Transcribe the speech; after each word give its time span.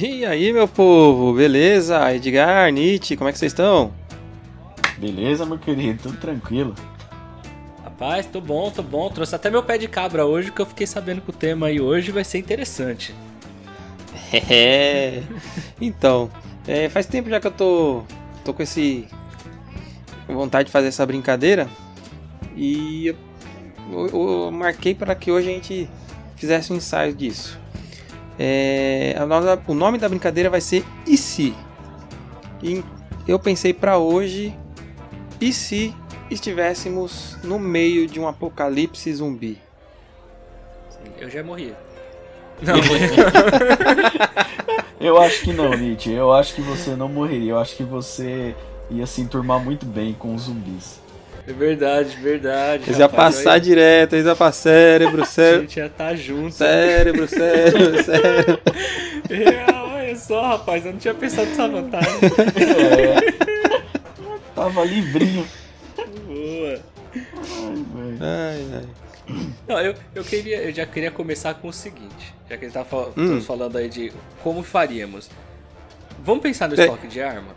E 0.00 0.24
aí, 0.24 0.52
meu 0.52 0.66
povo, 0.66 1.34
beleza? 1.34 2.12
Edgar, 2.14 2.70
Nietzsche, 2.72 3.16
como 3.16 3.28
é 3.28 3.32
que 3.32 3.38
vocês 3.38 3.52
estão? 3.52 3.92
Beleza, 4.98 5.44
meu 5.44 5.58
querido, 5.58 6.02
tudo 6.02 6.16
tranquilo. 6.18 6.74
Rapaz, 7.84 8.26
tô 8.26 8.40
bom, 8.40 8.70
tô 8.70 8.82
bom. 8.82 9.10
Trouxe 9.10 9.34
até 9.34 9.50
meu 9.50 9.62
pé 9.62 9.76
de 9.76 9.88
cabra 9.88 10.24
hoje, 10.24 10.50
que 10.52 10.60
eu 10.60 10.66
fiquei 10.66 10.86
sabendo 10.86 11.20
que 11.20 11.30
o 11.30 11.32
tema 11.32 11.66
aí 11.66 11.80
hoje 11.80 12.10
vai 12.10 12.24
ser 12.24 12.38
interessante. 12.38 13.14
É. 14.48 15.24
Então, 15.80 16.30
é, 16.64 16.88
faz 16.88 17.04
tempo 17.04 17.28
já 17.28 17.40
que 17.40 17.48
eu 17.48 17.50
tô, 17.50 18.04
tô 18.44 18.54
com 18.54 18.62
esse 18.62 19.08
vontade 20.28 20.66
de 20.66 20.72
fazer 20.72 20.86
essa 20.86 21.04
brincadeira 21.04 21.68
e 22.56 23.08
eu, 23.08 23.16
eu- 23.92 24.08
eu 24.44 24.50
marquei 24.52 24.94
para 24.94 25.16
que 25.16 25.32
hoje 25.32 25.48
a 25.48 25.52
gente 25.52 25.88
fizesse 26.36 26.72
um 26.72 26.76
ensaio 26.76 27.12
disso. 27.12 27.58
É, 28.42 29.14
nossa- 29.28 29.60
o 29.66 29.74
nome 29.74 29.98
da 29.98 30.08
brincadeira 30.08 30.48
vai 30.48 30.62
ser 30.62 30.82
E 31.06 31.14
se? 31.18 31.54
E 32.62 32.82
eu 33.28 33.38
pensei 33.38 33.74
para 33.74 33.98
hoje 33.98 34.56
e 35.38 35.52
se 35.52 35.94
estivéssemos 36.30 37.36
no 37.44 37.58
meio 37.58 38.06
de 38.06 38.18
um 38.18 38.26
apocalipse 38.26 39.12
zumbi? 39.12 39.58
Eu 41.18 41.28
já 41.28 41.42
morri. 41.42 41.74
Não, 42.62 42.76
Eu 44.98 45.20
acho 45.20 45.42
que 45.42 45.52
não, 45.52 45.76
Nietzsche. 45.76 46.12
Eu 46.12 46.32
acho 46.32 46.54
que 46.54 46.62
você 46.62 46.96
não 46.96 47.08
morreria. 47.08 47.52
Eu 47.52 47.58
acho 47.58 47.76
que 47.76 47.82
você 47.82 48.54
ia 48.90 49.06
se 49.06 49.20
enturmar 49.20 49.62
muito 49.62 49.84
bem 49.84 50.14
com 50.14 50.34
os 50.34 50.42
zumbis. 50.42 50.98
É 51.50 51.54
verdade, 51.54 52.16
verdade. 52.16 52.84
Eles 52.86 52.98
iam 52.98 53.08
passar 53.08 53.50
olha, 53.52 53.60
direto, 53.60 54.12
eles 54.14 54.26
iam 54.26 54.36
pra 54.36 54.52
cérebro, 54.52 55.22
A 55.22 55.26
cérebro. 55.26 55.60
gente 55.62 55.76
ia 55.78 55.88
tá 55.88 56.14
junto. 56.14 56.52
Cérebro, 56.54 57.28
cérebro, 57.28 58.02
cérebro. 58.04 58.60
É, 59.30 59.72
olha 59.72 60.16
só, 60.16 60.42
rapaz, 60.48 60.84
eu 60.86 60.92
não 60.92 60.98
tinha 60.98 61.14
pensado 61.14 61.48
nessa 61.48 61.68
vantagem. 61.68 62.10
É. 62.66 63.32
Tava 64.54 64.84
livrinho. 64.84 65.46
Boa. 66.26 66.80
Ai, 67.14 67.84
velho. 67.94 68.18
Ai, 68.20 68.66
ai. 68.74 68.84
Não, 69.68 69.80
eu, 69.80 69.94
eu 70.14 70.24
queria, 70.24 70.62
eu 70.62 70.72
já 70.74 70.84
queria 70.84 71.10
começar 71.10 71.54
com 71.54 71.68
o 71.68 71.72
seguinte, 71.72 72.34
já 72.48 72.56
que 72.56 72.64
ele 72.64 72.72
tá 72.72 72.84
fal- 72.84 73.12
Hum. 73.16 73.40
falando 73.40 73.76
aí 73.78 73.88
de 73.88 74.12
como 74.42 74.62
faríamos. 74.62 75.30
Vamos 76.24 76.42
pensar 76.42 76.68
no 76.68 76.74
É. 76.78 76.84
estoque 76.84 77.06
de 77.06 77.20
arma? 77.22 77.54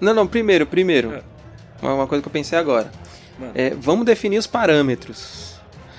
Não, 0.00 0.12
não, 0.12 0.26
primeiro, 0.26 0.66
primeiro. 0.66 1.14
É. 1.14 1.22
Uma 1.80 1.94
uma 1.94 2.06
coisa 2.06 2.22
que 2.22 2.28
eu 2.28 2.32
pensei 2.32 2.58
agora. 2.58 2.90
É, 3.54 3.70
vamos 3.70 4.04
definir 4.04 4.38
os 4.38 4.46
parâmetros. 4.46 5.54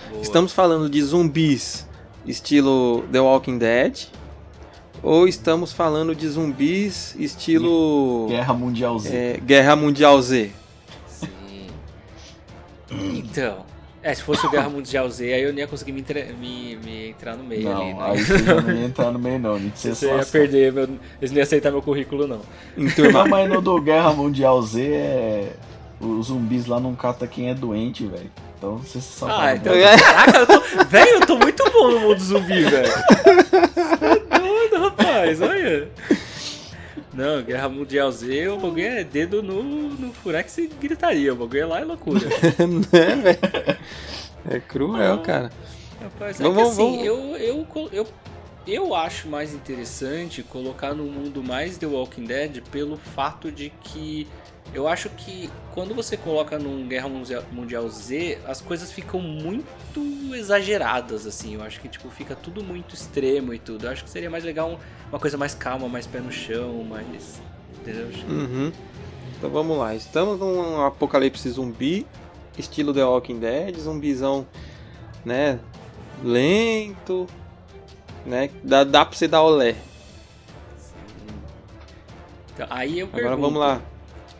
boa. 0.09 0.21
Estamos 0.21 0.51
falando 0.51 0.89
de 0.89 1.01
zumbis 1.01 1.87
estilo 2.25 3.05
The 3.11 3.19
Walking 3.19 3.57
Dead? 3.57 4.07
Ou 5.01 5.27
estamos 5.27 5.71
falando 5.71 6.13
de 6.13 6.27
zumbis 6.27 7.15
estilo 7.17 8.27
Guerra 8.27 8.53
Mundial 8.53 8.99
Z. 8.99 9.15
é, 9.15 9.37
Guerra 9.37 9.75
Mundial 9.77 10.21
Z? 10.21 10.51
Sim. 11.07 11.67
Então, 12.91 13.65
é, 14.01 14.13
se 14.13 14.21
fosse 14.23 14.45
o 14.45 14.49
Guerra 14.49 14.69
Mundial 14.69 15.09
Z, 15.09 15.33
aí 15.33 15.41
eu 15.43 15.51
não 15.51 15.59
ia 15.59 15.67
conseguir 15.67 15.91
me, 15.91 15.99
entre- 16.01 16.33
me- 16.39 16.77
me 16.83 17.09
entrar 17.09 17.35
no 17.35 17.43
meio 17.43 17.69
ali, 17.69 17.93
não, 17.93 17.99
né? 17.99 18.05
aí 18.11 18.23
você 18.23 18.37
não 18.37 18.71
ia 18.73 18.85
entrar 18.85 19.11
no 19.11 19.19
meio, 19.19 19.39
não. 19.39 19.59
Você 19.75 19.93
só 19.95 20.17
ia 20.17 20.25
perder, 20.25 20.71
meu, 20.71 20.83
eles 21.19 21.31
não 21.31 21.37
iam 21.37 21.43
aceitar 21.43 21.71
meu 21.71 21.81
currículo, 21.81 22.27
não. 22.27 22.41
Não, 22.77 23.27
mas 23.27 23.49
no 23.49 23.61
do 23.61 23.81
Guerra 23.81 24.13
Mundial 24.13 24.61
Z 24.61 24.81
é. 24.91 25.53
Os 26.01 26.27
zumbis 26.27 26.65
lá 26.65 26.79
não 26.79 26.95
cata 26.95 27.27
quem 27.27 27.49
é 27.49 27.53
doente, 27.53 28.05
velho. 28.05 28.31
Então 28.57 28.77
você 28.77 29.01
se 29.01 29.11
salva. 29.19 29.35
Ah, 29.37 29.55
então. 29.55 29.73
É. 29.73 29.97
Caraca, 29.97 30.37
eu 30.39 30.47
tô. 30.47 30.59
Velho, 30.85 31.09
eu 31.15 31.25
tô 31.27 31.37
muito 31.37 31.63
bom 31.71 31.91
no 31.91 31.99
mundo 31.99 32.19
zumbi, 32.21 32.63
velho. 32.63 32.89
Tá 34.29 34.37
doido, 34.39 34.79
rapaz, 34.81 35.41
olha. 35.41 35.89
Não, 37.13 37.41
Guerra 37.41 37.67
Mundial 37.69 38.11
Z, 38.11 38.49
o 38.49 38.57
bagulho 38.57 38.83
é 38.85 39.03
dedo 39.03 39.41
no, 39.41 39.63
no 39.63 40.13
furex 40.13 40.57
e 40.59 40.67
gritaria. 40.67 41.33
O 41.33 41.35
bagulho 41.37 41.61
é 41.61 41.65
lá 41.65 41.79
é 41.81 41.83
loucura. 41.85 42.19
né, 42.21 43.15
velho? 43.15 43.79
É 44.49 44.59
cruel, 44.59 45.19
cara. 45.21 45.49
Rapaz, 46.01 46.39
é 46.39 46.43
Vamos- 46.43 46.57
que 46.57 46.63
vamos- 46.63 46.71
assim, 46.71 47.07
vamos- 47.07 47.41
eu, 47.41 47.65
eu, 47.67 47.89
eu, 47.91 48.07
eu 48.67 48.95
acho 48.95 49.27
mais 49.27 49.53
interessante 49.53 50.43
colocar 50.43 50.93
no 50.93 51.03
mundo 51.05 51.43
mais 51.43 51.77
The 51.77 51.87
Walking 51.87 52.25
Dead 52.25 52.61
pelo 52.71 52.95
fato 52.97 53.51
de 53.51 53.71
que 53.81 54.27
eu 54.73 54.87
acho 54.87 55.09
que 55.09 55.49
quando 55.73 55.95
você 55.95 56.15
coloca 56.15 56.59
num 56.59 56.87
Guerra 56.87 57.09
Mundial, 57.51 57.89
Z, 57.89 58.37
as 58.45 58.61
coisas 58.61 58.91
ficam 58.91 59.19
muito 59.19 59.99
exageradas, 60.35 61.25
assim. 61.25 61.55
Eu 61.55 61.63
acho 61.63 61.79
que 61.81 61.87
tipo, 61.87 62.09
fica 62.09 62.35
tudo 62.35 62.63
muito 62.63 62.93
extremo 62.93 63.53
e 63.53 63.59
tudo. 63.59 63.85
Eu 63.87 63.91
acho 63.91 64.03
que 64.03 64.09
seria 64.09 64.29
mais 64.29 64.43
legal 64.43 64.69
um- 64.71 64.77
uma 65.09 65.19
coisa 65.19 65.37
mais 65.37 65.55
calma, 65.55 65.87
mais 65.87 66.05
pé 66.05 66.19
no 66.19 66.31
chão, 66.31 66.83
mais. 66.83 67.41
Entendeu? 67.81 68.09
Uhum. 68.27 68.71
Então 69.37 69.49
vamos 69.49 69.77
lá. 69.77 69.95
Estamos 69.95 70.39
num 70.39 70.85
apocalipse 70.85 71.49
zumbi, 71.49 72.05
estilo 72.57 72.93
The 72.93 73.03
Walking 73.03 73.39
Dead, 73.39 73.75
zumbizão, 73.77 74.45
né? 75.25 75.59
Lento, 76.21 77.25
né? 78.25 78.49
Dá, 78.63 78.83
dá 78.83 79.05
pra 79.05 79.17
você 79.17 79.27
dar 79.27 79.41
olé. 79.41 79.75
Então, 82.53 82.67
aí 82.69 82.99
eu 82.99 83.07
Agora 83.07 83.21
pergunto, 83.23 83.41
vamos 83.41 83.59
lá. 83.59 83.81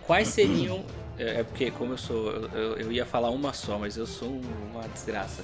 Quais 0.09 0.27
seriam. 0.29 0.83
É 1.17 1.41
é 1.41 1.43
porque, 1.43 1.69
como 1.69 1.93
eu 1.93 1.97
sou. 1.97 2.31
Eu, 2.31 2.77
eu- 2.77 2.91
ia 2.91 3.05
falar 3.05 3.29
uma 3.29 3.53
só, 3.53 3.77
mas 3.77 3.95
eu 3.95 4.07
sou 4.07 4.27
um- 4.27 4.41
uma 4.73 4.87
desgraça. 4.87 5.43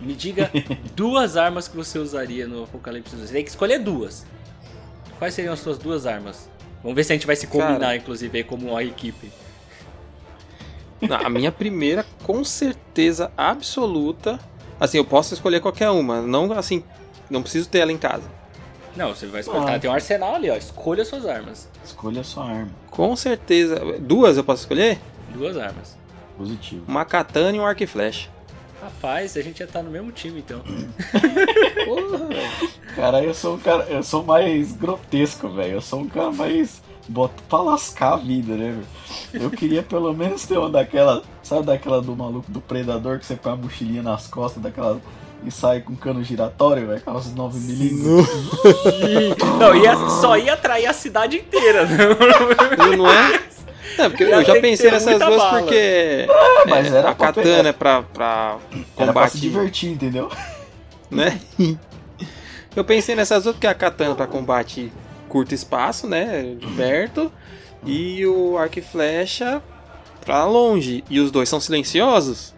Me 0.00 0.14
diga 0.14 0.50
duas 0.96 1.36
armas 1.36 1.68
que 1.68 1.76
você 1.76 1.98
usaria 1.98 2.46
no 2.46 2.64
Apocalipse 2.64 3.10
Zumbi. 3.14 3.26
Você 3.26 3.32
tem 3.34 3.44
que 3.44 3.50
escolher 3.50 3.78
duas. 3.80 4.24
Quais 5.18 5.34
seriam 5.34 5.52
as 5.52 5.60
suas 5.60 5.76
duas 5.76 6.06
armas? 6.06 6.48
Vamos 6.82 6.96
ver 6.96 7.04
se 7.04 7.12
a 7.12 7.16
gente 7.16 7.26
vai 7.26 7.36
se 7.36 7.46
combinar, 7.46 7.78
Cara. 7.78 7.96
inclusive, 7.96 8.42
como 8.44 8.70
uma 8.70 8.82
equipe. 8.82 9.30
A 11.10 11.28
minha 11.28 11.52
primeira, 11.52 12.06
com 12.24 12.42
certeza 12.44 13.30
absoluta. 13.36 14.38
Assim, 14.80 14.96
eu 14.98 15.04
posso 15.04 15.34
escolher 15.34 15.60
qualquer 15.60 15.90
uma. 15.90 16.22
Não 16.22 16.50
assim, 16.52 16.82
não 17.28 17.42
preciso 17.42 17.68
ter 17.68 17.80
ela 17.80 17.92
em 17.92 17.98
casa. 17.98 18.28
Não, 18.96 19.14
você 19.14 19.26
vai 19.26 19.40
escolher. 19.40 19.74
Ah. 19.74 19.78
tem 19.78 19.90
um 19.90 19.94
arsenal 19.94 20.34
ali, 20.34 20.50
ó. 20.50 20.56
Escolha 20.56 21.04
suas 21.04 21.26
armas. 21.26 21.68
Escolha 21.84 22.20
a 22.20 22.24
sua 22.24 22.44
arma. 22.44 22.70
Com 22.90 23.14
certeza. 23.16 23.76
Duas 23.98 24.36
eu 24.36 24.44
posso 24.44 24.62
escolher? 24.62 24.98
Duas 25.32 25.56
armas. 25.56 25.96
Positivo. 26.36 26.84
Uma 26.86 27.04
katana 27.04 27.56
e 27.56 27.60
um 27.60 27.66
arco 27.66 27.82
e 27.82 27.86
flecha. 27.86 28.28
Rapaz, 28.82 29.36
a 29.36 29.42
gente 29.42 29.60
já 29.60 29.66
tá 29.66 29.82
no 29.82 29.90
mesmo 29.90 30.10
time, 30.10 30.40
então. 30.40 30.60
Porra, 31.84 32.18
velho. 32.26 32.70
Cara, 32.96 33.22
eu 33.22 33.32
sou 33.32 33.54
um 33.54 33.58
cara. 33.58 33.84
Eu 33.84 34.02
sou 34.02 34.24
mais 34.24 34.72
grotesco, 34.72 35.48
velho. 35.48 35.74
Eu 35.74 35.80
sou 35.80 36.00
um 36.00 36.08
cara 36.08 36.32
mais. 36.32 36.82
Bota 37.08 37.34
pra 37.48 37.60
lascar 37.60 38.14
a 38.14 38.16
vida, 38.16 38.54
né, 38.54 38.72
velho? 38.72 39.44
Eu 39.44 39.50
queria 39.50 39.82
pelo 39.82 40.12
menos 40.12 40.44
ter 40.46 40.58
uma 40.58 40.68
daquela. 40.68 41.22
Sabe 41.42 41.64
daquela 41.64 42.02
do 42.02 42.14
maluco 42.16 42.50
do 42.50 42.60
predador 42.60 43.18
que 43.18 43.26
você 43.26 43.36
põe 43.36 43.52
a 43.52 43.56
mochilinha 43.56 44.02
nas 44.02 44.26
costas 44.26 44.62
daquela. 44.62 45.00
E 45.44 45.50
sai 45.50 45.80
com 45.80 45.96
cano 45.96 46.22
giratório, 46.22 46.86
velho? 46.86 46.98
Aquelas 46.98 47.32
9mm. 47.34 48.26
Não, 49.58 49.74
ia, 49.74 49.96
só 50.20 50.36
ia 50.36 50.52
atrair 50.54 50.86
a 50.86 50.92
cidade 50.92 51.36
inteira. 51.38 51.84
né? 51.86 51.98
Não 52.96 53.08
é? 53.10 53.42
É, 53.98 54.08
porque 54.08 54.22
eu 54.24 54.44
já 54.44 54.60
pensei 54.60 54.90
nessas 54.90 55.18
duas 55.18 55.36
bala. 55.36 55.58
porque 55.58 56.26
mas 56.68 56.92
é, 56.92 56.96
era 56.98 57.10
a 57.10 57.14
pra 57.14 57.26
katana 57.32 57.68
é 57.68 57.72
pra, 57.72 58.02
pra 58.02 58.56
Era 58.96 59.12
pra 59.12 59.28
se 59.28 59.32
combate, 59.32 59.40
divertir, 59.40 59.90
entendeu? 59.90 60.30
né? 61.10 61.38
Eu 62.74 62.84
pensei 62.84 63.14
nessas 63.14 63.42
duas 63.42 63.54
porque 63.54 63.66
a 63.66 63.74
katana 63.74 64.14
pra 64.14 64.26
combate 64.26 64.90
curto 65.28 65.54
espaço, 65.54 66.06
né, 66.06 66.56
perto, 66.76 67.30
e 67.84 68.24
o 68.26 68.56
arco 68.56 68.78
e 68.78 68.82
flecha 68.82 69.62
pra 70.24 70.44
longe. 70.44 71.04
E 71.10 71.20
os 71.20 71.30
dois 71.30 71.48
são 71.48 71.60
silenciosos? 71.60 72.54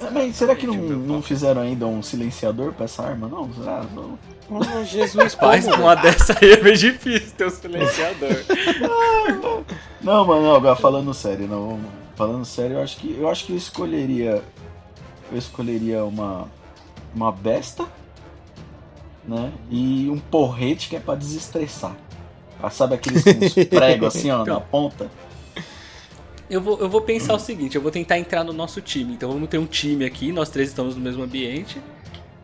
É, 0.00 0.10
Mas 0.10 0.36
será 0.36 0.54
que 0.54 0.66
não, 0.66 0.74
não 0.76 1.22
fizeram 1.22 1.62
ainda 1.62 1.86
um 1.86 2.02
silenciador 2.02 2.72
pra 2.72 2.84
essa 2.84 3.02
arma? 3.02 3.28
Não, 3.28 3.52
será? 3.52 3.84
Não. 3.94 4.18
Oh, 4.50 4.84
Jesus, 4.84 5.34
Rapaz, 5.34 5.64
como? 5.64 5.82
uma 5.84 5.94
dessa 5.94 6.36
aí 6.40 6.52
é 6.52 6.62
meio 6.62 6.76
difícil 6.76 7.32
ter 7.36 7.46
um 7.46 7.50
silenciador. 7.50 8.36
Não, 10.02 10.26
mano, 10.26 10.42
não, 10.42 10.54
agora 10.54 10.76
falando 10.76 11.14
sério, 11.14 11.48
não. 11.48 11.80
Falando 12.14 12.44
sério, 12.44 12.76
eu 12.76 12.82
acho 12.82 12.98
que 12.98 13.16
eu 13.18 13.26
acho 13.26 13.46
que 13.46 13.52
eu 13.52 13.56
escolheria 13.56 14.42
eu 15.32 15.38
escolheria 15.38 16.04
uma 16.04 16.46
uma 17.14 17.32
besta, 17.32 17.86
né? 19.26 19.50
E 19.70 20.10
um 20.10 20.18
porrete 20.18 20.90
que 20.90 20.96
é 20.96 21.00
pra 21.00 21.14
desestressar. 21.14 21.96
Ah, 22.62 22.68
Sabe 22.68 22.96
aqueles 22.96 23.24
com 23.24 23.30
uns 23.30 23.54
pregos 23.66 24.14
assim, 24.14 24.30
ó, 24.30 24.44
na 24.44 24.60
ponta? 24.60 25.10
Eu 26.48 26.60
vou, 26.60 26.78
eu 26.78 26.88
vou 26.88 27.00
pensar 27.00 27.34
o 27.34 27.38
seguinte, 27.38 27.76
eu 27.76 27.82
vou 27.82 27.90
tentar 27.90 28.18
entrar 28.18 28.44
no 28.44 28.52
nosso 28.52 28.80
time. 28.80 29.14
Então 29.14 29.32
vamos 29.32 29.48
ter 29.48 29.58
um 29.58 29.66
time 29.66 30.04
aqui, 30.04 30.30
nós 30.32 30.50
três 30.50 30.68
estamos 30.68 30.94
no 30.94 31.00
mesmo 31.00 31.22
ambiente. 31.22 31.80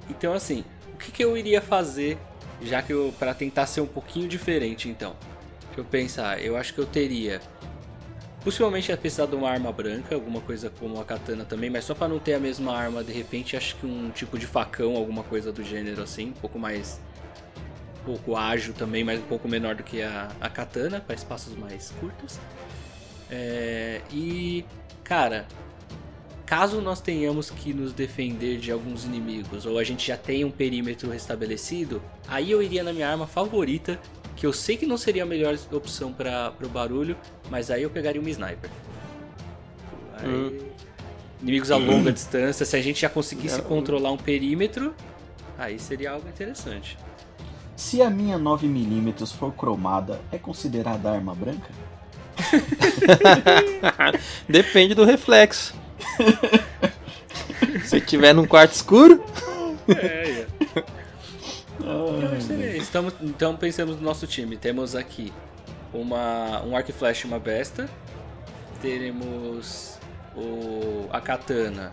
Então 0.08 0.32
assim, 0.32 0.64
o 0.94 0.96
que, 0.96 1.12
que 1.12 1.24
eu 1.24 1.36
iria 1.36 1.60
fazer, 1.60 2.18
já 2.62 2.82
que 2.82 2.92
eu 2.92 3.14
para 3.18 3.34
tentar 3.34 3.66
ser 3.66 3.80
um 3.80 3.86
pouquinho 3.86 4.28
diferente, 4.28 4.88
então? 4.88 5.14
Deixa 5.66 5.80
eu 5.80 5.84
pensar, 5.84 6.42
eu 6.42 6.56
acho 6.56 6.74
que 6.74 6.80
eu 6.80 6.86
teria 6.86 7.40
Possivelmente 8.42 8.90
ia 8.90 8.96
precisar 8.96 9.26
de 9.26 9.36
uma 9.36 9.50
arma 9.50 9.70
branca, 9.70 10.14
alguma 10.14 10.40
coisa 10.40 10.70
como 10.70 10.98
a 10.98 11.04
katana 11.04 11.44
também, 11.44 11.68
mas 11.68 11.84
só 11.84 11.94
pra 11.94 12.08
não 12.08 12.18
ter 12.18 12.32
a 12.32 12.40
mesma 12.40 12.74
arma, 12.74 13.04
de 13.04 13.12
repente 13.12 13.54
acho 13.54 13.76
que 13.76 13.84
um 13.84 14.08
tipo 14.10 14.38
de 14.38 14.46
facão, 14.46 14.96
alguma 14.96 15.22
coisa 15.22 15.52
do 15.52 15.62
gênero 15.62 16.02
assim, 16.02 16.28
um 16.28 16.32
pouco 16.32 16.58
mais 16.58 16.98
pouco 18.02 18.34
ágil 18.34 18.72
também, 18.72 19.04
mas 19.04 19.20
um 19.20 19.24
pouco 19.24 19.46
menor 19.46 19.74
do 19.74 19.82
que 19.82 20.00
a, 20.00 20.30
a 20.40 20.48
katana, 20.48 21.02
para 21.02 21.14
espaços 21.14 21.54
mais 21.54 21.90
curtos. 22.00 22.38
É, 23.30 24.00
e, 24.12 24.64
cara, 25.04 25.46
caso 26.44 26.80
nós 26.80 27.00
tenhamos 27.00 27.48
que 27.48 27.72
nos 27.72 27.92
defender 27.92 28.58
de 28.58 28.72
alguns 28.72 29.04
inimigos, 29.04 29.66
ou 29.66 29.78
a 29.78 29.84
gente 29.84 30.08
já 30.08 30.16
tem 30.16 30.44
um 30.44 30.50
perímetro 30.50 31.08
restabelecido, 31.10 32.02
aí 32.26 32.50
eu 32.50 32.60
iria 32.60 32.82
na 32.82 32.92
minha 32.92 33.08
arma 33.08 33.26
favorita, 33.26 34.00
que 34.34 34.44
eu 34.44 34.52
sei 34.52 34.76
que 34.76 34.84
não 34.84 34.96
seria 34.96 35.22
a 35.22 35.26
melhor 35.26 35.56
opção 35.70 36.12
para 36.12 36.52
o 36.60 36.68
barulho, 36.68 37.16
mas 37.48 37.70
aí 37.70 37.82
eu 37.84 37.90
pegaria 37.90 38.20
uma 38.20 38.30
sniper. 38.30 38.70
Aí, 40.16 40.28
hum. 40.28 40.58
Inimigos 41.40 41.70
a 41.70 41.76
longa 41.76 42.12
distância, 42.12 42.66
se 42.66 42.76
a 42.76 42.82
gente 42.82 43.00
já 43.00 43.08
conseguisse 43.08 43.62
controlar 43.62 44.12
um 44.12 44.16
perímetro, 44.18 44.94
aí 45.56 45.78
seria 45.78 46.10
algo 46.10 46.28
interessante. 46.28 46.98
Se 47.76 48.02
a 48.02 48.10
minha 48.10 48.38
9mm 48.38 49.26
for 49.34 49.52
cromada, 49.54 50.20
é 50.30 50.36
considerada 50.36 51.10
arma 51.10 51.34
branca? 51.34 51.70
Depende 54.48 54.94
do 54.94 55.04
reflexo. 55.04 55.74
Se 57.84 58.00
tiver 58.00 58.34
num 58.34 58.46
quarto 58.46 58.72
escuro. 58.72 59.24
É, 59.88 60.46
é. 60.46 60.46
Estamos, 62.76 63.14
então 63.20 63.56
pensamos 63.56 63.96
no 63.96 64.02
nosso 64.02 64.26
time. 64.26 64.56
Temos 64.56 64.94
aqui 64.94 65.32
uma, 65.92 66.62
um 66.62 66.76
arco 66.76 66.90
e 66.90 66.92
flash 66.92 67.20
e 67.20 67.26
uma 67.26 67.38
besta. 67.38 67.88
Teremos 68.80 69.98
o, 70.36 71.06
a 71.10 71.20
katana. 71.20 71.92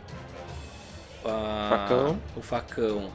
A, 1.24 1.68
facão. 1.70 2.20
O 2.36 2.42
facão. 2.42 3.10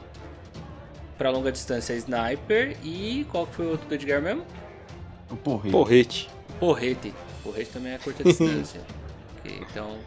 Para 1.17 1.29
longa 1.29 1.51
distância, 1.51 1.93
sniper. 1.93 2.77
E 2.83 3.25
qual 3.31 3.47
que 3.47 3.55
foi 3.55 3.65
o 3.65 3.71
outro 3.71 3.87
do 3.87 3.95
Edgar 3.95 4.21
mesmo? 4.21 4.43
O 5.29 5.35
porrete. 5.35 5.71
Porrete. 5.71 6.29
Porrete. 6.59 7.13
Porrete 7.43 7.71
também 7.71 7.93
é 7.93 7.97
curta 7.97 8.23
distância. 8.23 8.81
okay, 9.39 9.59
então, 9.69 9.97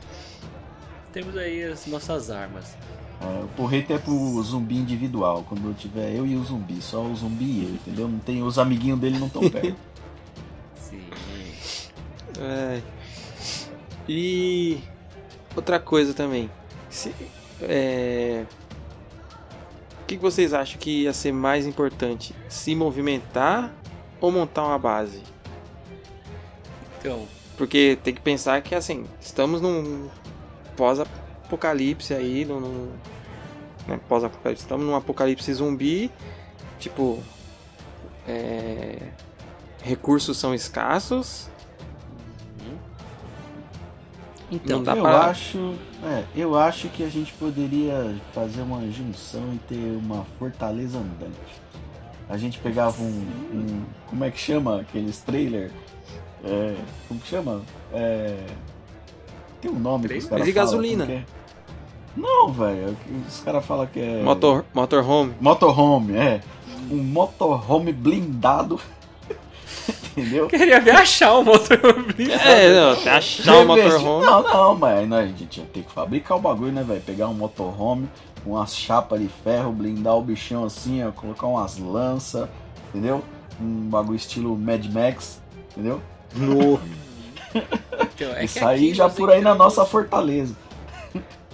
temos 1.12 1.36
aí 1.36 1.62
as 1.64 1.86
nossas 1.86 2.30
armas. 2.30 2.76
É, 3.20 3.44
o 3.44 3.48
porrete 3.48 3.92
é 3.92 3.98
pro 3.98 4.42
zumbi 4.42 4.76
individual, 4.76 5.44
quando 5.48 5.74
tiver 5.76 6.14
eu 6.14 6.26
e 6.26 6.36
o 6.36 6.44
zumbi, 6.44 6.80
só 6.82 7.02
o 7.02 7.14
zumbi 7.14 7.44
e 7.44 7.64
eu, 7.64 7.70
entendeu? 7.70 8.08
Não 8.08 8.18
tem, 8.18 8.42
os 8.42 8.58
amiguinhos 8.58 8.98
dele 8.98 9.18
não 9.18 9.26
estão 9.26 9.42
perto. 9.48 9.76
Sim. 10.76 11.02
É. 12.38 12.82
E 14.08 14.78
outra 15.54 15.80
coisa 15.80 16.12
também. 16.12 16.50
Se, 16.90 17.14
é... 17.62 18.44
O 20.02 20.06
que 20.06 20.16
vocês 20.16 20.54
acham 20.54 20.78
que 20.78 21.02
ia 21.02 21.12
ser 21.12 21.32
mais 21.32 21.66
importante? 21.66 22.34
Se 22.48 22.74
movimentar 22.74 23.72
ou 24.20 24.30
montar 24.30 24.64
uma 24.64 24.78
base? 24.78 25.22
Então. 26.98 27.26
Porque 27.56 27.98
tem 28.02 28.14
que 28.14 28.20
pensar 28.20 28.60
que 28.62 28.74
assim, 28.74 29.06
estamos 29.20 29.60
num 29.60 30.08
pós-apocalipse 30.76 32.12
aí, 32.12 32.44
no, 32.44 32.60
no 32.60 32.92
né, 33.86 33.98
pós-apocalipse, 34.08 34.62
estamos 34.62 34.84
num 34.84 34.94
apocalipse 34.94 35.52
zumbi, 35.54 36.10
tipo, 36.78 37.22
é, 38.28 38.98
recursos 39.82 40.36
são 40.36 40.54
escassos. 40.54 41.48
Então, 44.50 44.78
eu 44.78 45.02
pra... 45.02 45.26
acho, 45.26 45.74
é, 46.04 46.24
eu 46.36 46.56
acho 46.56 46.88
que 46.88 47.02
a 47.02 47.08
gente 47.08 47.32
poderia 47.32 48.14
fazer 48.32 48.62
uma 48.62 48.88
junção 48.92 49.54
e 49.54 49.58
ter 49.58 49.98
uma 49.98 50.24
fortaleza 50.38 50.98
andante. 50.98 51.60
A 52.28 52.36
gente 52.36 52.58
pegava 52.58 53.00
um, 53.02 53.26
um 53.52 53.84
como 54.06 54.24
é 54.24 54.30
que 54.30 54.38
chama 54.38 54.80
aqueles 54.80 55.18
trailer? 55.18 55.72
É, 56.46 56.74
como 57.08 57.20
que 57.20 57.28
chama? 57.28 57.62
É, 57.92 58.36
tem 59.60 59.70
um 59.70 59.78
nome 59.78 60.08
que 60.08 60.14
os 60.18 60.24
caras 60.24 60.28
falam. 60.28 60.44
de 60.44 60.52
gasolina. 60.52 61.04
É? 61.04 61.24
Não, 62.16 62.52
velho. 62.52 62.96
Os 63.28 63.40
caras 63.40 63.64
falam 63.64 63.86
que 63.86 64.00
é. 64.00 64.22
Motor, 64.22 64.64
motorhome. 64.72 65.34
Motorhome, 65.40 66.16
é. 66.16 66.40
Um 66.90 67.02
motorhome 67.02 67.92
blindado. 67.92 68.80
Entendeu? 70.16 70.46
Queria 70.46 70.80
ver 70.80 70.92
achar 70.92 71.34
o 71.34 71.44
motorhome 71.44 72.12
blindado. 72.12 72.42
É, 72.42 72.74
não, 72.74 73.12
achar 73.12 73.56
o 73.56 73.66
motorhome. 73.66 74.24
Não, 74.24 74.42
não, 74.42 74.74
mas 74.76 75.12
a 75.12 75.26
gente 75.26 75.60
ia 75.60 75.66
ter 75.66 75.82
que 75.82 75.92
fabricar 75.92 76.38
o 76.38 76.40
bagulho, 76.40 76.72
né, 76.72 76.82
velho? 76.82 77.02
Pegar 77.02 77.28
um 77.28 77.34
motorhome, 77.34 78.08
umas 78.46 78.74
chapas 78.74 79.20
de 79.20 79.28
ferro, 79.28 79.72
blindar 79.72 80.16
o 80.16 80.22
bichão 80.22 80.64
assim, 80.64 81.04
ó, 81.04 81.10
colocar 81.10 81.46
umas 81.46 81.76
lanças, 81.76 82.48
entendeu? 82.88 83.22
Um 83.60 83.88
bagulho 83.88 84.16
estilo 84.16 84.56
Mad 84.56 84.86
Max, 84.86 85.40
entendeu? 85.72 86.00
No. 86.34 86.80
Então, 88.14 88.34
é 88.34 88.44
Isso 88.44 88.64
aí 88.64 88.92
já 88.92 89.08
por 89.08 89.30
aí 89.30 89.40
na 89.40 89.54
nossa 89.54 89.84
fortaleza. 89.84 90.54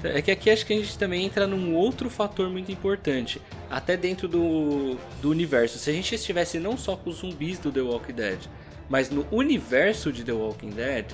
É 0.02 0.20
que 0.20 0.32
aqui 0.32 0.50
acho 0.50 0.66
que 0.66 0.72
a 0.72 0.76
gente 0.76 0.98
também 0.98 1.24
entra 1.24 1.46
num 1.46 1.74
outro 1.74 2.10
fator 2.10 2.48
muito 2.50 2.72
importante. 2.72 3.40
Até 3.70 3.96
dentro 3.96 4.26
do, 4.26 4.96
do 5.20 5.30
universo. 5.30 5.78
Se 5.78 5.90
a 5.90 5.92
gente 5.92 6.14
estivesse 6.14 6.58
não 6.58 6.76
só 6.76 6.96
com 6.96 7.10
os 7.10 7.19
zumbis 7.19 7.58
do 7.58 7.70
The 7.70 7.80
Walking 7.80 8.12
Dead, 8.12 8.38
mas 8.88 9.10
no 9.10 9.26
universo 9.30 10.12
de 10.12 10.24
The 10.24 10.32
Walking 10.32 10.70
Dead, 10.70 11.06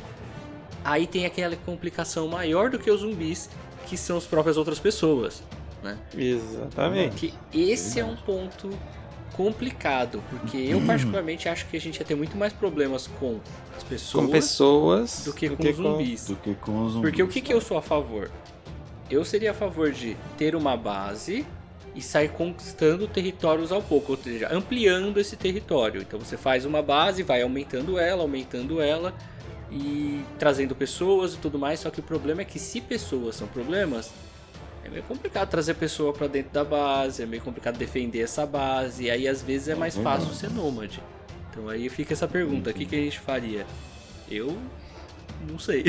aí 0.85 1.07
tem 1.07 1.27
aquela 1.27 1.55
complicação 1.57 2.29
maior 2.29 2.71
do 2.71 2.79
que 2.79 2.91
os 2.91 3.01
zumbis, 3.01 3.51
que 3.87 3.97
são 3.97 4.17
as 4.17 4.25
próprias 4.25 4.57
outras 4.57 4.79
pessoas. 4.79 5.43
Né? 5.83 5.97
Exatamente. 6.17 7.35
Que 7.53 7.71
esse 7.71 8.01
é 8.01 8.05
um 8.05 8.17
ponto 8.17 8.71
complicado, 9.39 10.21
porque 10.29 10.57
eu 10.57 10.81
particularmente 10.81 11.49
acho 11.49 11.65
que 11.69 11.77
a 11.77 11.81
gente 11.81 12.01
ia 12.01 12.05
ter 12.05 12.17
muito 12.17 12.37
mais 12.37 12.53
problemas 12.53 13.07
com 13.07 13.39
as 13.77 13.85
pessoas, 13.85 14.27
com 14.27 14.33
pessoas 14.33 15.25
do 15.25 15.33
que, 15.33 15.49
do 15.49 15.57
com, 15.57 15.63
que 15.63 15.73
zumbis. 15.73 16.27
Com, 16.27 16.33
do 16.33 16.41
que 16.41 16.55
com 16.57 16.85
os 16.85 16.93
zumbis. 16.95 17.09
Porque 17.09 17.23
o 17.23 17.29
que, 17.29 17.41
que 17.41 17.55
eu 17.55 17.61
sou 17.61 17.79
a 17.79 17.83
favor? 17.83 18.29
Eu 19.09 19.25
seria 19.25 19.53
a 19.53 19.55
favor 19.55 19.93
de 19.93 20.17
ter 20.37 20.57
uma 20.57 20.77
base 20.77 21.47
e 21.95 22.03
sair 22.03 22.31
conquistando 22.31 23.07
territórios 23.07 23.71
ao 23.71 23.81
pouco, 23.81 24.13
ou 24.13 24.19
seja, 24.19 24.53
ampliando 24.53 25.21
esse 25.21 25.37
território. 25.37 26.03
Então 26.03 26.19
você 26.19 26.37
faz 26.37 26.65
uma 26.65 26.83
base, 26.83 27.23
vai 27.23 27.41
aumentando 27.41 27.97
ela, 27.97 28.23
aumentando 28.23 28.81
ela 28.81 29.15
e 29.71 30.21
trazendo 30.37 30.75
pessoas 30.75 31.35
e 31.35 31.37
tudo 31.37 31.61
mais. 31.61 31.79
Só 31.79 31.91
que 31.91 32.01
o 32.01 32.03
problema 32.03 32.43
é 32.43 32.45
que 32.45 32.59
se 32.59 32.81
pessoas 32.81 33.37
são 33.37 33.47
problemas, 33.47 34.11
é 34.89 34.91
meio 34.91 35.03
complicado 35.05 35.49
trazer 35.49 35.75
pessoa 35.75 36.13
para 36.13 36.27
dentro 36.27 36.51
da 36.53 36.65
base, 36.65 37.23
é 37.23 37.27
meio 37.27 37.43
complicado 37.43 37.77
defender 37.77 38.21
essa 38.21 38.45
base, 38.45 39.05
e 39.05 39.11
aí 39.11 39.29
às 39.29 39.43
vezes 39.43 39.69
é 39.69 39.75
mais 39.75 39.97
fácil 39.97 40.33
ser 40.35 40.51
nômade. 40.51 41.01
Então 41.51 41.69
aí 41.69 41.89
fica 41.89 42.13
essa 42.13 42.27
pergunta, 42.27 42.71
o 42.71 42.75
que, 42.75 42.85
que 42.85 42.97
a 42.97 42.99
gente 42.99 43.19
faria? 43.19 43.67
Eu 44.31 44.57
não 45.49 45.59
sei. 45.59 45.85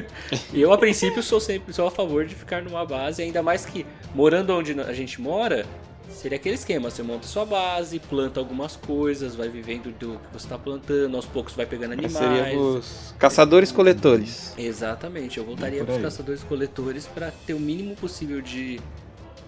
eu 0.52 0.72
a 0.72 0.78
princípio 0.78 1.22
sou 1.22 1.40
sempre 1.40 1.72
sou 1.72 1.86
a 1.86 1.90
favor 1.90 2.24
de 2.24 2.34
ficar 2.34 2.62
numa 2.62 2.84
base, 2.84 3.22
ainda 3.22 3.42
mais 3.42 3.64
que 3.64 3.86
morando 4.14 4.52
onde 4.54 4.78
a 4.80 4.92
gente 4.92 5.20
mora, 5.20 5.64
Seria 6.08 6.36
aquele 6.36 6.54
esquema, 6.54 6.90
você 6.90 7.02
monta 7.02 7.26
sua 7.26 7.44
base, 7.44 7.98
planta 7.98 8.40
algumas 8.40 8.76
coisas, 8.76 9.34
vai 9.34 9.48
vivendo 9.48 9.92
do 9.98 10.18
que 10.18 10.32
você 10.32 10.46
está 10.46 10.58
plantando, 10.58 11.16
aos 11.16 11.26
poucos 11.26 11.54
vai 11.54 11.66
pegando 11.66 11.92
animais. 11.92 12.12
Seria 12.12 12.58
os 12.58 13.14
caçadores-coletores. 13.18 14.54
Exatamente, 14.56 15.38
eu 15.38 15.44
voltaria 15.44 15.84
para 15.84 15.94
os 15.94 16.02
caçadores-coletores 16.02 17.06
para 17.06 17.30
ter 17.30 17.54
o 17.54 17.60
mínimo 17.60 17.94
possível 17.94 18.40
de. 18.40 18.80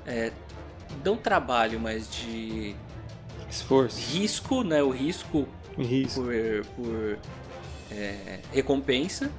É, 0.06 0.32
não 1.04 1.16
trabalho, 1.16 1.80
mas 1.80 2.08
de. 2.10 2.74
Esforço. 3.50 3.98
Risco, 4.12 4.62
né? 4.62 4.82
O 4.82 4.90
risco, 4.90 5.48
risco. 5.76 6.22
por, 6.22 6.32
por 6.76 7.18
é, 7.90 8.38
recompensa 8.52 9.30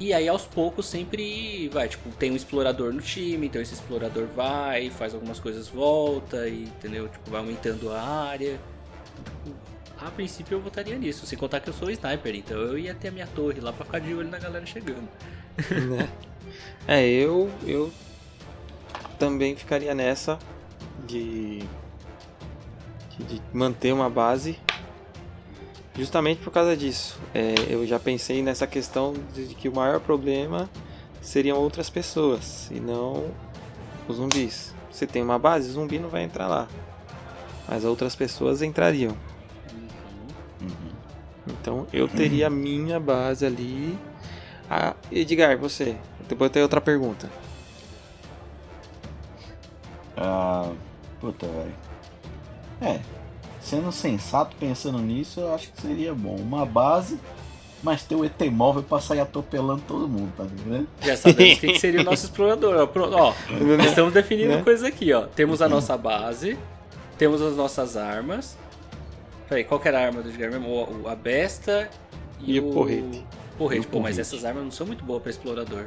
e 0.00 0.12
aí 0.12 0.28
aos 0.28 0.44
poucos 0.44 0.86
sempre 0.86 1.68
vai, 1.68 1.88
tipo, 1.88 2.08
tem 2.10 2.30
um 2.30 2.36
explorador 2.36 2.92
no 2.92 3.00
time, 3.00 3.48
então 3.48 3.60
esse 3.60 3.74
explorador 3.74 4.26
vai, 4.26 4.90
faz 4.90 5.12
algumas 5.12 5.40
coisas, 5.40 5.68
volta 5.68 6.48
e 6.48 6.64
entendeu? 6.64 7.08
Tipo, 7.08 7.30
vai 7.30 7.40
aumentando 7.40 7.90
a 7.90 8.00
área. 8.00 8.60
A 9.98 10.10
princípio 10.10 10.54
eu 10.54 10.60
votaria 10.60 10.96
nisso, 10.96 11.26
sem 11.26 11.36
contar 11.36 11.58
que 11.58 11.68
eu 11.68 11.74
sou 11.74 11.90
sniper, 11.90 12.34
então 12.36 12.56
eu 12.56 12.78
ia 12.78 12.94
ter 12.94 13.08
a 13.08 13.10
minha 13.10 13.26
torre 13.26 13.60
lá 13.60 13.72
pra 13.72 13.84
ficar 13.84 13.98
de 13.98 14.14
olho 14.14 14.28
na 14.28 14.38
galera 14.38 14.64
chegando. 14.66 15.08
Né? 15.88 16.08
É, 16.86 17.04
eu 17.04 17.50
eu 17.66 17.92
também 19.18 19.56
ficaria 19.56 19.92
nessa 19.94 20.38
de, 21.04 21.58
de 23.18 23.42
manter 23.52 23.92
uma 23.92 24.08
base 24.08 24.58
Justamente 25.98 26.40
por 26.40 26.52
causa 26.52 26.76
disso. 26.76 27.18
É, 27.34 27.54
eu 27.68 27.84
já 27.84 27.98
pensei 27.98 28.40
nessa 28.40 28.68
questão 28.68 29.14
de 29.34 29.52
que 29.56 29.68
o 29.68 29.74
maior 29.74 29.98
problema 29.98 30.70
seriam 31.20 31.58
outras 31.58 31.90
pessoas 31.90 32.70
e 32.70 32.78
não 32.78 33.32
os 34.06 34.16
zumbis. 34.16 34.72
Você 34.92 35.08
tem 35.08 35.20
uma 35.20 35.40
base, 35.40 35.68
o 35.68 35.72
zumbi 35.72 35.98
não 35.98 36.08
vai 36.08 36.22
entrar 36.22 36.46
lá. 36.46 36.68
Mas 37.68 37.84
outras 37.84 38.14
pessoas 38.14 38.62
entrariam. 38.62 39.16
Uhum. 40.62 40.92
Então 41.48 41.86
eu 41.92 42.06
teria 42.06 42.46
a 42.46 42.50
minha 42.50 43.00
base 43.00 43.44
ali. 43.44 43.98
Ah, 44.70 44.94
Edgar, 45.10 45.58
você. 45.58 45.96
Depois 46.28 46.50
tem 46.52 46.62
outra 46.62 46.80
pergunta. 46.80 47.28
Ah, 50.16 50.70
puta, 51.20 51.46
velho. 51.46 51.74
É, 52.80 53.00
sendo 53.68 53.92
sensato 53.92 54.56
pensando 54.58 54.98
nisso, 54.98 55.40
eu 55.40 55.54
acho 55.54 55.70
que 55.72 55.80
seria 55.82 56.14
bom. 56.14 56.36
Uma 56.36 56.64
base, 56.64 57.18
mas 57.82 58.02
ter 58.02 58.14
o 58.14 58.24
ET 58.24 58.40
móvel 58.50 58.82
pra 58.82 59.00
sair 59.00 59.20
atropelando 59.20 59.82
todo 59.86 60.08
mundo, 60.08 60.32
tá 60.36 60.44
ligado? 60.44 60.86
Já 61.02 61.16
sabemos 61.16 61.58
quem 61.60 61.72
que 61.74 61.78
seria 61.78 62.00
o 62.00 62.04
nosso 62.04 62.24
explorador. 62.26 62.76
Ó, 62.76 62.86
Pronto, 62.86 63.14
ó, 63.16 63.34
nós 63.76 63.86
estamos 63.86 64.12
definindo 64.12 64.56
Né? 64.56 64.62
coisas 64.62 64.84
aqui, 64.84 65.12
ó. 65.12 65.22
Temos 65.26 65.60
a 65.62 65.68
nossa 65.68 65.96
base, 65.96 66.58
temos 67.16 67.40
as 67.42 67.56
nossas 67.56 67.96
armas. 67.96 68.56
Peraí, 69.48 69.64
qual 69.64 69.80
que 69.80 69.88
era 69.88 69.98
a 70.00 70.06
arma 70.06 70.20
do 70.22 70.28
Edgar 70.28 70.50
mesmo? 70.50 70.68
O- 70.68 71.08
A 71.08 71.14
besta 71.14 71.88
e, 72.40 72.56
E 72.56 72.60
o 72.60 72.70
porrete. 72.72 73.24
Porrete, 73.56 73.82
E 73.82 73.86
o 73.86 73.88
pô, 73.90 73.98
mas 74.00 74.16
porrete. 74.16 74.20
essas 74.20 74.44
armas 74.44 74.62
não 74.64 74.70
são 74.70 74.86
muito 74.86 75.02
boas 75.04 75.22
pra 75.22 75.30
explorador. 75.30 75.84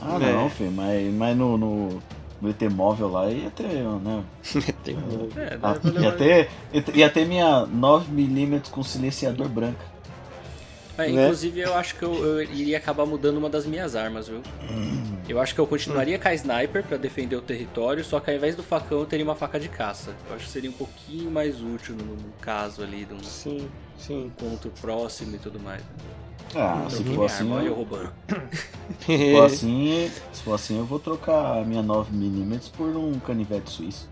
Ah, 0.00 0.18
É. 0.22 0.32
não, 0.32 0.48
filho, 0.48 0.70
mas, 0.72 1.12
mas 1.14 1.36
no, 1.36 1.58
no, 1.58 2.02
no 2.42 2.50
ET 2.50 2.60
móvel 2.70 3.08
lá 3.08 3.30
ia 3.30 3.48
ter, 3.50 3.68
né? 3.68 4.24
Tem 4.84 4.96
um- 4.96 5.28
É, 5.36 5.58
Ah, 5.62 5.76
ia, 6.00 6.12
ter, 6.12 6.48
ia 6.94 7.08
ter 7.08 7.24
minha 7.24 7.66
9mm 7.66 8.68
com 8.70 8.82
silenciador 8.82 9.48
branca. 9.48 9.92
É, 10.98 11.08
né? 11.10 11.22
Inclusive, 11.24 11.60
eu 11.60 11.74
acho 11.74 11.94
que 11.94 12.02
eu, 12.02 12.12
eu 12.14 12.42
iria 12.42 12.76
acabar 12.76 13.06
mudando 13.06 13.38
uma 13.38 13.48
das 13.48 13.64
minhas 13.64 13.96
armas, 13.96 14.28
viu? 14.28 14.42
Eu 15.26 15.40
acho 15.40 15.54
que 15.54 15.60
eu 15.60 15.66
continuaria 15.66 16.18
com 16.18 16.28
a 16.28 16.34
sniper 16.34 16.82
pra 16.84 16.98
defender 16.98 17.36
o 17.36 17.40
território, 17.40 18.04
só 18.04 18.20
que 18.20 18.30
ao 18.30 18.36
invés 18.36 18.54
do 18.54 18.62
facão 18.62 18.98
eu 18.98 19.06
teria 19.06 19.24
uma 19.24 19.34
faca 19.34 19.58
de 19.58 19.68
caça. 19.70 20.14
Eu 20.28 20.36
acho 20.36 20.44
que 20.44 20.50
seria 20.50 20.68
um 20.68 20.74
pouquinho 20.74 21.30
mais 21.30 21.62
útil 21.62 21.94
no, 21.94 22.04
no 22.16 22.32
caso 22.42 22.82
ali 22.82 23.06
de 23.06 23.14
um 23.14 23.22
Sim, 23.22 23.66
sim. 23.96 24.26
encontro 24.26 24.70
próximo 24.82 25.34
e 25.36 25.38
tudo 25.38 25.58
mais. 25.58 25.80
Ah, 26.54 26.86
se 26.88 26.96
Troquei 26.96 27.14
for 27.14 27.24
assim, 27.24 27.52
arma, 27.52 27.64
eu 27.64 27.74
roubando. 27.74 28.12
se 29.00 29.32
for 29.32 29.44
assim, 29.44 30.10
se 30.32 30.42
for 30.42 30.54
assim, 30.54 30.78
eu 30.78 30.84
vou 30.84 30.98
trocar 30.98 31.58
a 31.58 31.64
minha 31.64 31.82
9mm 31.82 32.70
por 32.76 32.88
um 32.88 33.18
canivete 33.20 33.70
suíço. 33.70 34.10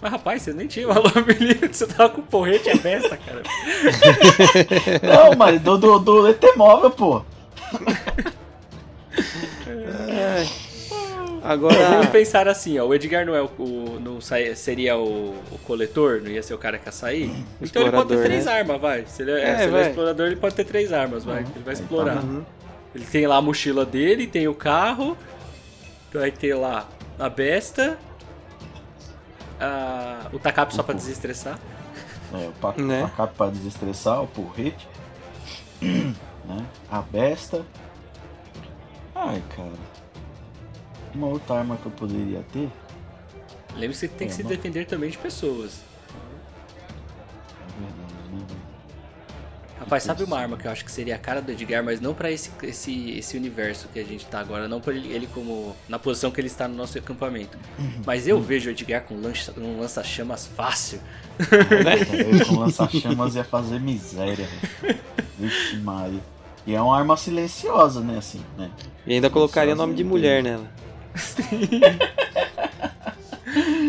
Mas 0.00 0.12
rapaz, 0.12 0.42
você 0.42 0.52
nem 0.52 0.66
tinha 0.66 0.86
uma 0.86 0.96
9mm, 1.02 1.72
você 1.72 1.86
tava 1.86 2.10
com 2.10 2.22
porrete 2.22 2.68
e 2.68 2.72
a 2.72 2.76
besta, 2.76 3.16
cara. 3.16 3.42
Não, 5.02 5.36
mas 5.36 5.60
do, 5.60 5.76
do, 5.78 5.98
do 5.98 6.28
ET 6.28 6.42
móvel, 6.56 6.90
pô. 6.90 7.22
Vamos 11.46 11.76
Agora, 11.76 12.06
pensar 12.08 12.48
assim, 12.48 12.78
ó, 12.78 12.84
o 12.86 12.94
Edgar 12.94 13.24
não, 13.24 13.34
é 13.34 13.40
o, 13.42 13.46
o- 13.58 14.00
não 14.02 14.20
sai- 14.20 14.54
seria 14.56 14.96
o, 14.96 15.30
o 15.52 15.58
coletor, 15.64 16.20
não 16.20 16.30
ia 16.30 16.42
ser 16.42 16.54
o 16.54 16.58
cara 16.58 16.76
que 16.78 16.86
ia 16.88 16.92
sair? 16.92 17.30
Então 17.60 17.82
ele 17.82 17.92
pode 17.92 18.08
ter 18.08 18.22
três 18.22 18.44
né? 18.46 18.52
armas, 18.52 18.80
vai. 18.80 19.04
Se 19.06 19.22
ele 19.22 19.30
é, 19.32 19.42
É, 19.50 19.56
se 19.58 19.62
ele 19.64 19.76
é 19.76 19.88
explorador, 19.88 20.26
ele 20.26 20.36
pode 20.36 20.54
ter 20.54 20.64
três 20.64 20.92
armas, 20.92 21.24
vai. 21.24 21.40
Ele 21.40 21.64
vai 21.64 21.74
tá 21.76 21.80
explorar. 21.82 22.16
Uhum. 22.24 22.44
Ele 22.94 23.04
tem 23.04 23.26
lá 23.26 23.36
a 23.36 23.42
mochila 23.42 23.84
dele, 23.86 24.26
tem 24.26 24.48
o 24.48 24.54
carro, 24.54 25.16
vai 26.12 26.30
ter 26.30 26.54
lá 26.54 26.88
a 27.18 27.28
besta, 27.28 27.96
a- 29.60 30.28
o 30.32 30.38
tacape 30.38 30.74
só 30.74 30.82
pra 30.82 30.92
Uhum. 30.92 30.98
desestressar. 30.98 31.58
É, 32.34 32.48
o 32.48 32.52
pa- 32.52 32.74
Né? 32.76 33.10
pra 33.36 33.46
desestressar, 33.50 34.22
o 34.22 34.26
porrete. 34.26 34.88
né? 35.80 36.66
A 36.90 37.00
besta. 37.02 37.62
Ai, 39.14 39.42
cara. 39.54 39.95
Uma 41.16 41.28
outra 41.28 41.56
arma 41.56 41.76
que 41.76 41.86
eu 41.86 41.92
poderia 41.92 42.44
ter. 42.52 42.68
Lembre-se 43.74 44.06
que 44.08 44.14
tem 44.14 44.28
que 44.28 44.34
É, 44.34 44.36
se 44.36 44.42
não- 44.42 44.50
defender 44.50 44.86
também 44.86 45.08
de 45.10 45.16
pessoas. 45.18 45.80
É 47.68 47.80
verdade, 47.80 48.52
né? 48.54 48.56
Rapaz, 49.78 50.02
sabe 50.02 50.24
uma 50.24 50.38
arma 50.38 50.56
que 50.56 50.66
eu 50.66 50.70
acho 50.72 50.84
que 50.84 50.90
seria 50.90 51.14
a 51.14 51.18
cara 51.18 51.40
do 51.42 51.52
Edgar, 51.52 51.84
mas 51.84 52.00
não 52.00 52.14
pra 52.14 52.30
esse, 52.30 52.50
esse, 52.62 53.10
esse 53.18 53.36
universo 53.36 53.88
que 53.92 53.98
a 53.98 54.04
gente 54.04 54.24
tá 54.26 54.40
agora, 54.40 54.66
não 54.66 54.80
pra 54.80 54.94
ele, 54.94 55.12
ele 55.12 55.26
como. 55.26 55.76
na 55.88 55.98
posição 55.98 56.30
que 56.30 56.40
ele 56.40 56.48
está 56.48 56.66
no 56.66 56.74
nosso 56.74 56.96
acampamento. 56.98 57.58
Mas 58.04 58.26
eu 58.26 58.40
vejo 58.40 58.68
o 58.68 58.72
Edgar 58.72 59.02
com 59.02 59.14
lança, 59.20 59.52
um 59.58 59.78
lança-chamas 59.80 60.46
fácil. 60.46 60.98
Eu 61.38 62.46
com 62.46 62.60
lança-chamas 62.60 63.34
ia 63.34 63.44
fazer 63.44 63.78
miséria, 63.78 64.46
velho. 64.82 64.98
Vixe 65.38 65.76
Maria. 65.76 66.20
E 66.66 66.74
é 66.74 66.80
uma 66.80 66.96
arma 66.98 67.16
silenciosa, 67.16 68.00
né? 68.00 68.16
Assim, 68.18 68.42
né? 68.56 68.70
e 69.06 69.12
ainda 69.14 69.28
colocaria 69.30 69.74
nome 69.74 69.94
de 69.94 70.02
mulher 70.02 70.42
nela. 70.42 70.66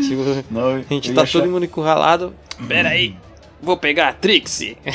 Tipo, 0.07 0.43
Não, 0.51 0.75
a 0.75 0.81
gente 0.81 1.13
tá 1.13 1.23
achar- 1.23 1.39
todo 1.41 1.49
mundo 1.51 1.65
encurralado. 1.65 2.33
Pera 2.67 2.89
aí, 2.89 3.15
vou 3.61 3.77
pegar 3.77 4.09
a 4.09 4.13
Trixie. 4.13 4.77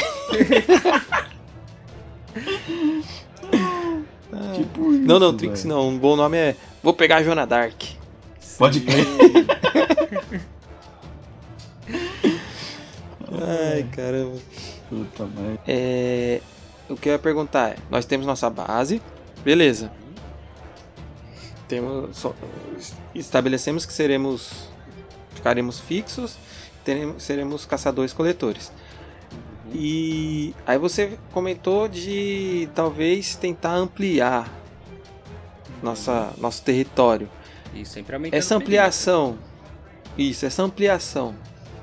Tipo 4.55 4.91
Não, 4.91 5.19
não, 5.19 5.29
isso, 5.29 5.37
Trixie 5.39 5.69
não. 5.69 5.89
Um 5.89 5.99
bom 5.99 6.17
nome 6.17 6.37
é 6.39 6.57
Vou 6.83 6.93
pegar 6.95 7.17
a 7.17 7.23
Joana 7.23 7.47
Dark. 7.47 7.81
Pode 8.59 8.81
crer. 8.81 9.07
Ai, 13.41 13.87
caramba. 13.93 14.37
Puta 14.89 15.25
merda. 15.25 15.61
É, 15.67 16.41
o 16.89 16.97
que 16.97 17.09
eu 17.09 17.13
ia 17.13 17.19
perguntar 17.19 17.71
é: 17.71 17.77
nós 17.91 18.05
temos 18.05 18.27
nossa 18.27 18.51
base, 18.51 19.01
beleza. 19.45 19.91
Temos, 21.73 22.15
só- 22.19 22.35
estabelecemos 23.15 23.87
que 23.87 23.95
seremos, 23.95 24.69
ficaremos 25.35 25.81
fixos, 25.81 26.37
teremos, 26.85 27.23
seremos 27.23 27.65
caçadores-coletores. 27.65 28.71
E 29.73 30.55
aí 30.67 30.77
você 30.77 31.19
comentou 31.33 31.89
de 31.89 32.69
talvez 32.75 33.37
tentar 33.37 33.73
ampliar 33.73 34.53
nossa, 35.83 36.35
nosso 36.37 36.63
território. 36.63 37.27
E 37.75 37.87
sempre 37.87 38.17
aumentando 38.17 38.39
Essa 38.39 38.55
ampliação, 38.55 39.39
isso, 40.19 40.45
essa 40.45 40.63
ampliação 40.63 41.35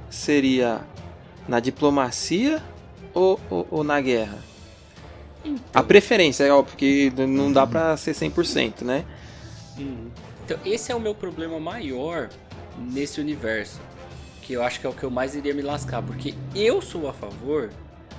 seria 0.07 0.81
na 1.47 1.59
diplomacia 1.59 2.61
ou, 3.11 3.39
ou, 3.49 3.67
ou 3.71 3.83
na 3.83 3.99
guerra? 3.99 4.37
perímetro. 5.41 5.65
A 5.73 5.81
preferência, 5.81 6.43
é 6.43 6.51
óbvio 6.51 6.77
que 6.77 7.11
não 7.25 7.51
dá 7.51 7.65
pra 7.65 7.97
ser 7.97 8.13
100%, 8.13 8.83
né? 8.83 9.03
Uhum. 9.79 10.11
Então, 10.45 10.57
esse 10.65 10.91
é 10.91 10.95
o 10.95 10.99
meu 10.99 11.15
problema 11.15 11.59
maior 11.59 12.29
nesse 12.77 13.19
universo. 13.19 13.79
Que 14.41 14.53
eu 14.53 14.63
acho 14.63 14.79
que 14.79 14.87
é 14.87 14.89
o 14.89 14.93
que 14.93 15.03
eu 15.03 15.11
mais 15.11 15.35
iria 15.35 15.53
me 15.53 15.61
lascar. 15.61 16.01
Porque 16.01 16.33
eu 16.55 16.81
sou 16.81 17.07
a 17.07 17.13
favor 17.13 17.69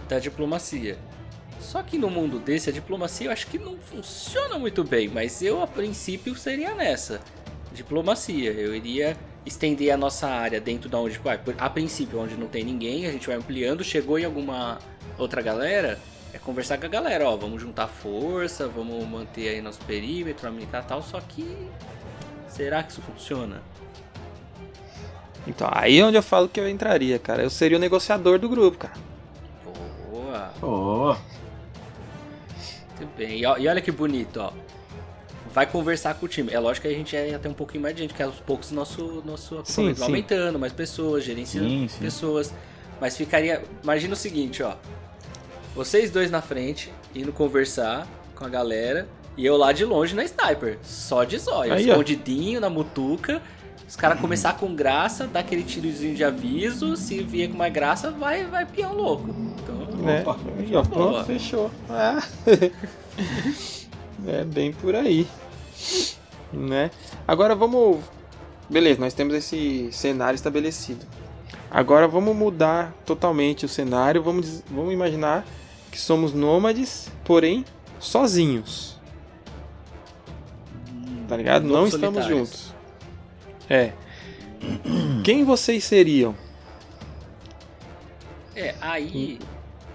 da 0.08 0.18
diplomacia. 0.18 0.98
Só 1.60 1.82
que 1.82 1.98
no 1.98 2.08
mundo 2.08 2.38
desse, 2.38 2.70
a 2.70 2.72
diplomacia 2.72 3.26
eu 3.26 3.32
acho 3.32 3.46
que 3.46 3.58
não 3.58 3.76
funciona 3.78 4.58
muito 4.58 4.82
bem. 4.82 5.08
Mas 5.08 5.42
eu, 5.42 5.62
a 5.62 5.66
princípio, 5.66 6.34
seria 6.34 6.74
nessa. 6.74 7.20
Diplomacia. 7.72 8.52
Eu 8.52 8.74
iria 8.74 9.16
estender 9.44 9.90
a 9.90 9.96
nossa 9.96 10.28
área 10.28 10.60
dentro 10.60 10.88
da 10.88 10.98
onde. 10.98 11.20
A 11.58 11.70
princípio, 11.70 12.20
onde 12.20 12.36
não 12.36 12.46
tem 12.46 12.64
ninguém, 12.64 13.06
a 13.06 13.12
gente 13.12 13.26
vai 13.26 13.36
ampliando. 13.36 13.84
Chegou 13.84 14.18
em 14.18 14.24
alguma 14.24 14.78
outra 15.18 15.42
galera, 15.42 15.98
é 16.32 16.38
conversar 16.38 16.78
com 16.78 16.86
a 16.86 16.88
galera, 16.88 17.28
ó, 17.28 17.36
vamos 17.36 17.60
juntar 17.60 17.88
força, 17.88 18.68
vamos 18.68 19.06
manter 19.08 19.48
aí 19.48 19.60
nosso 19.60 19.80
perímetro, 19.80 20.46
aumentar 20.46 20.82
tal, 20.82 21.02
só 21.02 21.20
que 21.20 21.68
será 22.48 22.82
que 22.82 22.92
isso 22.92 23.02
funciona? 23.02 23.62
Então, 25.46 25.68
aí 25.72 25.98
é 25.98 26.04
onde 26.04 26.16
eu 26.16 26.22
falo 26.22 26.48
que 26.48 26.60
eu 26.60 26.68
entraria, 26.68 27.18
cara. 27.18 27.42
Eu 27.42 27.50
seria 27.50 27.76
o 27.78 27.80
negociador 27.80 28.38
do 28.38 28.48
grupo, 28.48 28.76
cara. 28.78 28.94
Boa, 30.10 30.52
Pô, 30.60 31.16
muito 32.98 33.16
bem. 33.16 33.38
E, 33.40 33.46
ó- 33.46 33.56
e 33.56 33.66
olha 33.66 33.80
que 33.80 33.90
bonito, 33.90 34.38
ó. 34.38 34.52
Vai 35.52 35.66
conversar 35.66 36.14
com 36.14 36.26
o 36.26 36.28
time. 36.28 36.52
É 36.52 36.60
lógico 36.60 36.86
que 36.86 36.92
a 36.94 36.96
gente 36.96 37.16
ia 37.16 37.38
ter 37.38 37.48
um 37.48 37.54
pouquinho 37.54 37.82
mais 37.82 37.94
de 37.94 38.02
gente, 38.02 38.10
porque 38.10 38.22
aos 38.22 38.36
poucos 38.36 38.70
nosso 38.70 39.22
nosso 39.24 39.56
vai 39.56 39.64
sim. 39.94 40.02
aumentando, 40.02 40.58
mais 40.58 40.72
pessoas, 40.72 41.24
gerenciando 41.24 41.68
Sim, 41.68 41.88
sim. 41.88 41.98
pessoas. 42.00 42.52
Mas 43.00 43.16
ficaria, 43.16 43.64
imagina 43.82 44.12
o 44.12 44.16
seguinte, 44.16 44.62
ó. 44.62 44.74
Vocês 45.74 46.10
dois 46.10 46.30
na 46.30 46.42
frente, 46.42 46.92
indo 47.14 47.32
conversar 47.32 48.06
com 48.34 48.44
a 48.44 48.48
galera, 48.48 49.08
e 49.36 49.46
eu 49.46 49.56
lá 49.56 49.72
de 49.72 49.84
longe 49.84 50.14
na 50.14 50.24
sniper, 50.24 50.78
só 50.82 51.24
de 51.24 51.38
zóio, 51.38 51.72
Aí, 51.72 51.86
ó. 51.88 51.92
escondidinho 51.92 52.60
na 52.60 52.68
mutuca. 52.68 53.40
Os 53.88 53.96
caras 53.96 54.20
começar 54.20 54.56
com 54.56 54.72
graça, 54.74 55.26
dar 55.26 55.40
aquele 55.40 55.64
tirozinho 55.64 56.14
de 56.14 56.22
aviso, 56.22 56.96
se 56.96 57.22
vier 57.22 57.48
com 57.50 57.56
mais 57.56 57.72
graça, 57.72 58.10
vai 58.10 58.44
vai 58.44 58.64
peão 58.64 58.94
louco. 58.94 59.28
Então, 59.30 59.96
Né? 60.04 60.20
Opa. 60.20 60.38
Aí, 60.58 60.76
ó, 60.76 60.82
pronto, 60.82 61.24
fechou. 61.24 61.70
Ah. 61.88 62.22
é 64.26 64.44
bem 64.44 64.72
por 64.72 64.94
aí. 64.94 65.26
Né? 66.52 66.90
Agora 67.26 67.54
vamos. 67.54 67.98
Beleza, 68.68 69.00
nós 69.00 69.12
temos 69.14 69.34
esse 69.34 69.88
cenário 69.90 70.36
estabelecido. 70.36 71.04
Agora 71.70 72.08
vamos 72.08 72.34
mudar 72.34 72.92
totalmente 73.06 73.64
o 73.64 73.68
cenário. 73.68 74.22
Vamos, 74.22 74.62
vamos 74.68 74.92
imaginar 74.92 75.46
que 75.90 75.98
somos 75.98 76.32
nômades, 76.32 77.08
porém 77.24 77.64
sozinhos. 78.00 78.98
Tá 81.28 81.36
ligado? 81.36 81.64
Não 81.64 81.86
estamos 81.86 82.24
solitários. 82.24 82.48
juntos. 82.50 82.74
É. 83.68 83.92
Quem 85.22 85.44
vocês 85.44 85.84
seriam? 85.84 86.34
É, 88.56 88.74
aí 88.80 89.38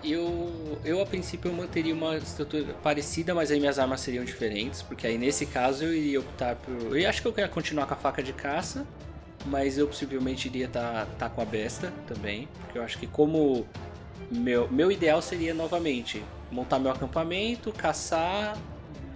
eu, 0.01 0.79
eu 0.85 1.01
a 1.01 1.05
princípio 1.05 1.51
eu 1.51 1.53
manteria 1.53 1.93
uma 1.93 2.15
estrutura 2.17 2.73
parecida, 2.81 3.35
mas 3.35 3.51
aí 3.51 3.59
minhas 3.59 3.77
armas 3.77 3.99
seriam 3.99 4.23
diferentes, 4.23 4.81
porque 4.81 5.05
aí 5.05 5.17
nesse 5.17 5.45
caso 5.45 5.83
eu 5.83 5.93
iria 5.93 6.19
optar 6.19 6.55
por. 6.55 6.97
Eu 6.97 7.09
acho 7.09 7.21
que 7.21 7.27
eu 7.27 7.33
queria 7.33 7.49
continuar 7.49 7.85
com 7.85 7.93
a 7.93 7.97
faca 7.97 8.23
de 8.23 8.31
caça, 8.31 8.87
mas 9.45 9.77
eu 9.77 9.87
possivelmente 9.87 10.47
iria 10.47 10.65
estar 10.65 11.05
tá, 11.05 11.11
tá 11.19 11.29
com 11.29 11.41
a 11.41 11.45
besta 11.45 11.93
também, 12.07 12.47
porque 12.59 12.77
eu 12.77 12.83
acho 12.83 12.97
que 12.97 13.07
como 13.07 13.65
meu, 14.31 14.69
meu 14.69 14.91
ideal 14.91 15.21
seria 15.21 15.53
novamente 15.53 16.23
montar 16.51 16.79
meu 16.79 16.91
acampamento, 16.91 17.71
caçar 17.71 18.57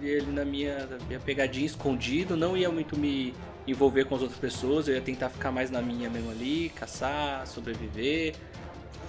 ele 0.00 0.30
na 0.32 0.44
minha, 0.44 0.88
minha 1.06 1.20
pegadinha 1.20 1.66
escondido, 1.66 2.36
não 2.36 2.56
ia 2.56 2.70
muito 2.70 2.96
me 2.96 3.34
envolver 3.66 4.04
com 4.04 4.14
as 4.14 4.22
outras 4.22 4.40
pessoas, 4.40 4.88
eu 4.88 4.94
ia 4.94 5.00
tentar 5.00 5.28
ficar 5.28 5.50
mais 5.52 5.70
na 5.70 5.82
minha 5.82 6.08
mesmo 6.08 6.30
ali, 6.30 6.70
caçar, 6.74 7.46
sobreviver. 7.46 8.34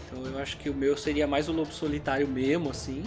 Então 0.05 0.25
eu 0.25 0.37
acho 0.39 0.57
que 0.57 0.69
o 0.69 0.73
meu 0.73 0.97
seria 0.97 1.25
mais 1.25 1.47
o 1.47 1.53
lobo 1.53 1.71
solitário 1.71 2.27
mesmo, 2.27 2.69
assim. 2.69 3.03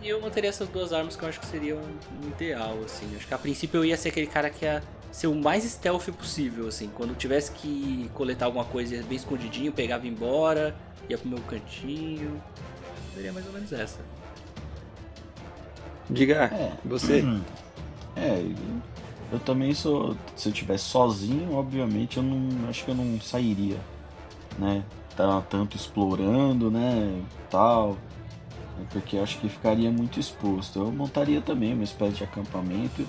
E 0.00 0.08
eu 0.08 0.20
manteria 0.20 0.50
essas 0.50 0.68
duas 0.68 0.92
armas 0.92 1.16
que 1.16 1.22
eu 1.22 1.28
acho 1.28 1.40
que 1.40 1.46
seria 1.46 1.76
um 1.76 2.28
ideal, 2.28 2.78
assim. 2.84 3.10
Acho 3.16 3.26
que 3.26 3.34
a 3.34 3.38
princípio 3.38 3.78
eu 3.78 3.84
ia 3.84 3.96
ser 3.96 4.10
aquele 4.10 4.26
cara 4.26 4.48
que 4.50 4.64
ia 4.64 4.82
ser 5.14 5.28
o 5.28 5.34
mais 5.34 5.62
stealth 5.62 6.08
possível, 6.08 6.66
assim. 6.66 6.90
Quando 6.92 7.14
tivesse 7.14 7.52
que 7.52 8.10
coletar 8.14 8.46
alguma 8.46 8.64
coisa 8.64 9.00
bem 9.04 9.16
escondidinho, 9.16 9.70
pegava 9.70 10.08
embora, 10.08 10.74
ia 11.08 11.16
pro 11.16 11.28
meu 11.28 11.38
cantinho. 11.42 12.42
Seria 13.14 13.32
mais 13.32 13.46
ou 13.46 13.52
menos 13.52 13.72
essa. 13.72 14.00
Diga, 16.10 16.46
é. 16.52 16.72
você. 16.84 17.24
É, 18.16 18.44
eu 19.30 19.38
também 19.38 19.72
sou. 19.72 20.16
Se 20.34 20.48
eu 20.48 20.52
tivesse 20.52 20.86
sozinho, 20.86 21.54
obviamente 21.54 22.16
eu 22.16 22.22
não. 22.24 22.68
Acho 22.68 22.84
que 22.84 22.90
eu 22.90 22.96
não 22.96 23.20
sairia, 23.20 23.78
né? 24.58 24.82
Tá 25.16 25.40
tanto 25.42 25.76
explorando, 25.76 26.72
né? 26.72 27.22
Tal. 27.48 27.96
Porque 28.90 29.16
acho 29.16 29.38
que 29.38 29.48
ficaria 29.48 29.92
muito 29.92 30.18
exposto. 30.18 30.80
Eu 30.80 30.90
montaria 30.90 31.40
também 31.40 31.72
uma 31.72 31.84
espécie 31.84 32.16
de 32.16 32.24
acampamento 32.24 33.06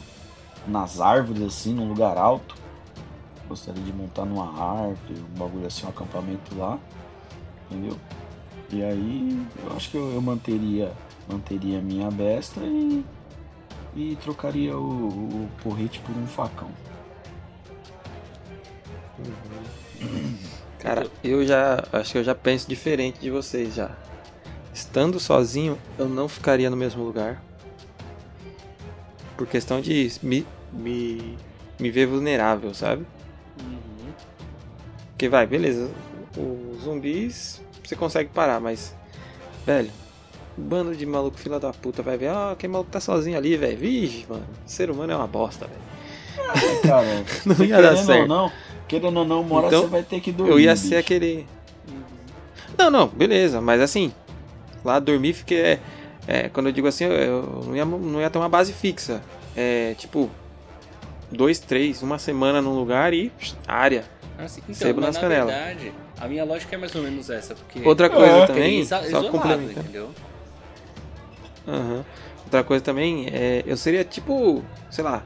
nas 0.67 0.99
árvores, 0.99 1.41
assim, 1.43 1.73
num 1.73 1.87
lugar 1.87 2.17
alto. 2.17 2.55
Gostaria 3.47 3.83
de 3.83 3.93
montar 3.93 4.25
numa 4.25 4.47
árvore, 4.47 5.23
um 5.33 5.39
bagulho 5.39 5.67
assim, 5.67 5.85
um 5.85 5.89
acampamento 5.89 6.55
lá. 6.57 6.79
Entendeu? 7.69 7.97
E 8.71 8.83
aí 8.83 9.47
eu 9.63 9.75
acho 9.75 9.91
que 9.91 9.97
eu, 9.97 10.11
eu 10.13 10.21
manteria 10.21 10.91
manteria 11.27 11.81
minha 11.81 12.09
besta 12.11 12.59
e, 12.61 13.03
e 13.95 14.15
trocaria 14.17 14.77
o, 14.77 15.07
o 15.07 15.49
porrete 15.63 15.99
por 15.99 16.15
um 16.15 16.27
facão. 16.27 16.69
Cara, 20.79 21.07
eu 21.23 21.45
já 21.45 21.83
acho 21.91 22.11
que 22.11 22.17
eu 22.19 22.23
já 22.23 22.35
penso 22.35 22.67
diferente 22.67 23.19
de 23.19 23.31
vocês 23.31 23.73
já. 23.73 23.91
Estando 24.73 25.19
sozinho, 25.19 25.77
eu 25.97 26.07
não 26.07 26.27
ficaria 26.27 26.69
no 26.69 26.77
mesmo 26.77 27.03
lugar. 27.03 27.41
Por 29.37 29.47
questão 29.47 29.81
de 29.81 30.11
me, 30.23 30.45
me, 30.71 31.37
me 31.79 31.91
ver 31.91 32.07
vulnerável, 32.07 32.73
sabe? 32.73 33.05
Uhum. 33.61 34.13
Porque 35.09 35.27
vai, 35.27 35.45
beleza. 35.45 35.89
Os 36.37 36.83
zumbis 36.83 37.61
você 37.83 37.95
consegue 37.95 38.29
parar, 38.29 38.59
mas. 38.59 38.95
Velho, 39.65 39.91
Bando 40.57 40.95
de 40.95 41.05
maluco 41.05 41.37
fila 41.37 41.59
da 41.59 41.73
puta 41.73 42.01
vai 42.01 42.17
ver, 42.17 42.29
ah, 42.29 42.55
quem 42.57 42.69
maluco 42.69 42.89
tá 42.89 42.99
sozinho 42.99 43.37
ali, 43.37 43.57
velho. 43.57 43.77
Vixe, 43.77 44.25
mano, 44.27 44.45
ser 44.65 44.89
humano 44.89 45.11
é 45.11 45.15
uma 45.15 45.27
bosta, 45.27 45.67
velho. 45.67 45.81
Ah, 46.49 46.87
cara, 46.87 47.25
não 47.45 47.65
ia 47.65 47.81
dar 47.81 47.97
certo. 47.97 48.21
Ou 48.21 48.27
não, 48.27 48.51
querendo 48.87 49.17
ou 49.17 49.25
não, 49.25 49.41
uma 49.41 49.55
hora 49.57 49.67
então, 49.67 49.81
você 49.81 49.87
vai 49.87 50.03
ter 50.03 50.21
que 50.21 50.31
dormir. 50.31 50.53
Eu 50.53 50.59
ia 50.59 50.73
bicho. 50.73 50.87
ser 50.87 50.95
aquele. 50.95 51.45
Não, 52.77 52.89
não, 52.89 53.07
beleza, 53.07 53.59
mas 53.59 53.81
assim, 53.81 54.13
lá 54.83 54.99
dormir 54.99 55.33
fiquei. 55.33 55.79
É, 56.27 56.45
é, 56.45 56.49
quando 56.49 56.67
eu 56.67 56.71
digo 56.71 56.87
assim, 56.87 57.05
eu 57.05 57.63
não 57.67 57.75
ia, 57.75 57.85
não 57.85 58.21
ia 58.21 58.29
ter 58.29 58.37
uma 58.37 58.49
base 58.49 58.73
fixa. 58.73 59.21
É 59.55 59.95
tipo, 59.97 60.29
dois, 61.31 61.59
três, 61.59 62.01
uma 62.01 62.19
semana 62.19 62.61
num 62.61 62.75
lugar 62.75 63.13
e 63.13 63.31
área. 63.67 64.03
Assim, 64.37 64.61
então, 64.63 64.75
Sebo 64.75 65.01
nas 65.01 65.17
canelas. 65.17 65.53
Verdade, 65.53 65.93
a 66.19 66.27
minha 66.27 66.43
lógica 66.43 66.75
é 66.75 66.77
mais 66.77 66.93
ou 66.93 67.01
menos 67.01 67.29
essa. 67.29 67.55
Porque 67.55 67.87
Outra 67.87 68.09
coisa 68.09 68.31
é, 68.31 68.47
também, 68.47 68.85
só 68.85 68.99
complementando. 69.29 69.79
Entendeu? 69.79 70.09
Uhum. 71.67 72.03
Outra 72.43 72.63
coisa 72.63 72.83
também, 72.83 73.27
é, 73.27 73.63
eu 73.65 73.77
seria 73.77 74.03
tipo, 74.03 74.63
sei 74.89 75.03
lá, 75.03 75.23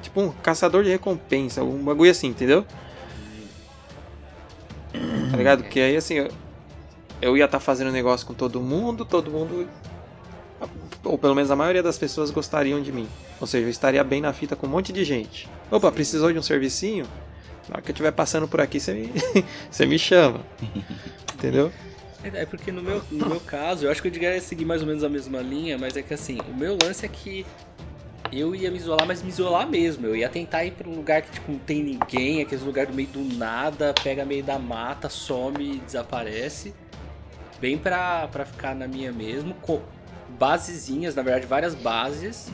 tipo 0.00 0.20
um 0.20 0.30
caçador 0.30 0.84
de 0.84 0.90
recompensa, 0.90 1.62
um 1.62 1.84
bagulho 1.84 2.10
assim, 2.10 2.28
entendeu? 2.28 2.64
Tá 5.30 5.36
ligado? 5.36 5.62
Porque 5.64 5.80
aí 5.80 5.96
assim, 5.96 6.14
eu, 6.14 6.28
eu 7.20 7.36
ia 7.36 7.44
estar 7.44 7.58
tá 7.58 7.64
fazendo 7.64 7.90
negócio 7.90 8.26
com 8.26 8.32
todo 8.32 8.60
mundo, 8.60 9.04
todo 9.04 9.30
mundo, 9.30 9.68
ou 11.04 11.18
pelo 11.18 11.34
menos 11.34 11.50
a 11.50 11.56
maioria 11.56 11.82
das 11.82 11.98
pessoas 11.98 12.30
gostariam 12.30 12.80
de 12.80 12.90
mim. 12.90 13.08
Ou 13.40 13.46
seja, 13.46 13.66
eu 13.66 13.70
estaria 13.70 14.02
bem 14.02 14.20
na 14.20 14.32
fita 14.32 14.56
com 14.56 14.66
um 14.66 14.70
monte 14.70 14.92
de 14.92 15.04
gente. 15.04 15.48
Opa, 15.70 15.92
precisou 15.92 16.32
de 16.32 16.38
um 16.38 16.42
servicinho? 16.42 17.06
Na 17.68 17.74
hora 17.74 17.82
que 17.82 17.90
eu 17.90 17.94
estiver 17.94 18.12
passando 18.12 18.46
por 18.48 18.60
aqui, 18.60 18.80
você 18.80 18.92
me, 18.92 19.10
você 19.70 19.86
me 19.86 19.98
chama. 19.98 20.40
Entendeu? 21.34 21.70
É, 22.22 22.42
é 22.42 22.46
porque 22.46 22.72
no 22.72 22.82
meu, 22.82 23.02
no 23.10 23.26
meu 23.26 23.40
caso, 23.40 23.84
eu 23.84 23.90
acho 23.90 24.00
que 24.00 24.08
eu 24.08 24.12
devia 24.12 24.40
seguir 24.40 24.64
mais 24.64 24.80
ou 24.80 24.86
menos 24.86 25.04
a 25.04 25.08
mesma 25.08 25.40
linha, 25.40 25.76
mas 25.76 25.96
é 25.96 26.02
que 26.02 26.14
assim, 26.14 26.38
o 26.48 26.56
meu 26.56 26.76
lance 26.82 27.04
é 27.04 27.08
que 27.08 27.44
eu 28.32 28.54
ia 28.54 28.70
me 28.70 28.78
isolar, 28.78 29.06
mas 29.06 29.22
me 29.22 29.28
isolar 29.28 29.68
mesmo. 29.68 30.06
Eu 30.06 30.16
ia 30.16 30.28
tentar 30.28 30.64
ir 30.64 30.72
pra 30.72 30.88
um 30.88 30.94
lugar 30.94 31.22
que 31.22 31.32
tipo, 31.32 31.52
não 31.52 31.58
tem 31.58 31.82
ninguém, 31.82 32.40
aqueles 32.40 32.64
lugares 32.64 32.90
do 32.90 32.96
meio 32.96 33.08
do 33.08 33.22
nada, 33.36 33.94
pega 34.02 34.24
meio 34.24 34.42
da 34.42 34.58
mata, 34.58 35.08
some, 35.08 35.78
desaparece. 35.80 36.74
Bem 37.60 37.78
pra, 37.78 38.28
pra 38.28 38.44
ficar 38.44 38.74
na 38.74 38.88
minha 38.88 39.12
mesmo, 39.12 39.54
basezinhas, 40.38 41.14
na 41.14 41.22
verdade 41.22 41.46
várias 41.46 41.74
bases 41.74 42.50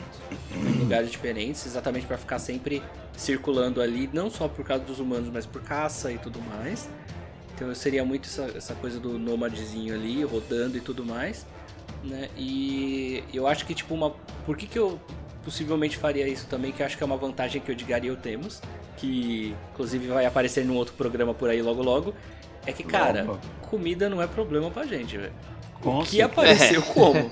em 0.53 0.79
lugares 0.79 1.11
diferentes, 1.11 1.65
exatamente 1.65 2.05
para 2.05 2.17
ficar 2.17 2.39
sempre 2.39 2.81
circulando 3.15 3.81
ali, 3.81 4.09
não 4.11 4.29
só 4.29 4.47
por 4.47 4.65
causa 4.65 4.83
dos 4.83 4.99
humanos, 4.99 5.29
mas 5.31 5.45
por 5.45 5.61
caça 5.61 6.11
e 6.11 6.17
tudo 6.17 6.39
mais. 6.41 6.89
Então 7.53 7.69
eu 7.69 7.75
seria 7.75 8.03
muito 8.03 8.27
essa, 8.27 8.51
essa 8.57 8.73
coisa 8.73 8.99
do 8.99 9.19
nômadezinho 9.19 9.93
ali, 9.93 10.23
rodando 10.23 10.77
e 10.77 10.81
tudo 10.81 11.05
mais. 11.05 11.45
Né? 12.03 12.29
E 12.35 13.23
eu 13.31 13.45
acho 13.45 13.65
que, 13.65 13.75
tipo, 13.75 13.93
uma. 13.93 14.11
Por 14.45 14.57
que, 14.57 14.65
que 14.65 14.79
eu 14.79 14.99
possivelmente 15.45 15.97
faria 15.97 16.27
isso 16.27 16.47
também? 16.47 16.71
Que 16.71 16.81
eu 16.81 16.85
acho 16.87 16.97
que 16.97 17.03
é 17.03 17.05
uma 17.05 17.17
vantagem 17.17 17.61
que 17.61 17.69
o 17.69 17.73
Edgar 17.73 18.03
e 18.03 18.07
eu 18.07 18.15
temos. 18.15 18.61
Que 18.97 19.55
inclusive 19.73 20.07
vai 20.07 20.25
aparecer 20.25 20.65
num 20.65 20.75
outro 20.75 20.95
programa 20.95 21.33
por 21.33 21.49
aí 21.49 21.61
logo 21.61 21.83
logo. 21.83 22.15
É 22.65 22.71
que, 22.71 22.83
cara, 22.83 23.25
Opa. 23.25 23.39
comida 23.69 24.09
não 24.09 24.21
é 24.21 24.27
problema 24.27 24.71
pra 24.71 24.85
gente, 24.85 25.17
velho. 25.17 25.33
O 25.83 26.03
que 26.03 26.21
apareceu 26.21 26.81
como? 26.93 27.31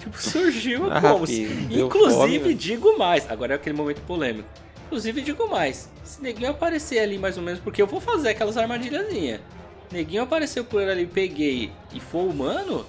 Tipo, 0.00 0.20
surgiu 0.20 0.90
ah, 0.90 1.00
como? 1.00 1.24
Inclusive, 1.24 2.38
fome, 2.40 2.54
digo 2.54 2.98
mais. 2.98 3.30
Agora 3.30 3.52
é 3.52 3.56
aquele 3.56 3.76
momento 3.76 4.00
polêmico. 4.02 4.48
Inclusive, 4.86 5.20
digo 5.22 5.48
mais. 5.48 5.88
Se 6.02 6.20
ninguém 6.22 6.48
aparecer 6.48 6.98
ali 6.98 7.16
mais 7.16 7.36
ou 7.36 7.42
menos, 7.42 7.60
porque 7.60 7.80
eu 7.80 7.86
vou 7.86 8.00
fazer 8.00 8.30
aquelas 8.30 8.56
armadilhazinhas. 8.56 9.40
Neguinho 9.92 10.22
apareceu 10.22 10.64
por 10.64 10.82
ali, 10.82 11.06
peguei 11.06 11.70
e 11.92 12.00
foi 12.00 12.22
humano, 12.22 12.86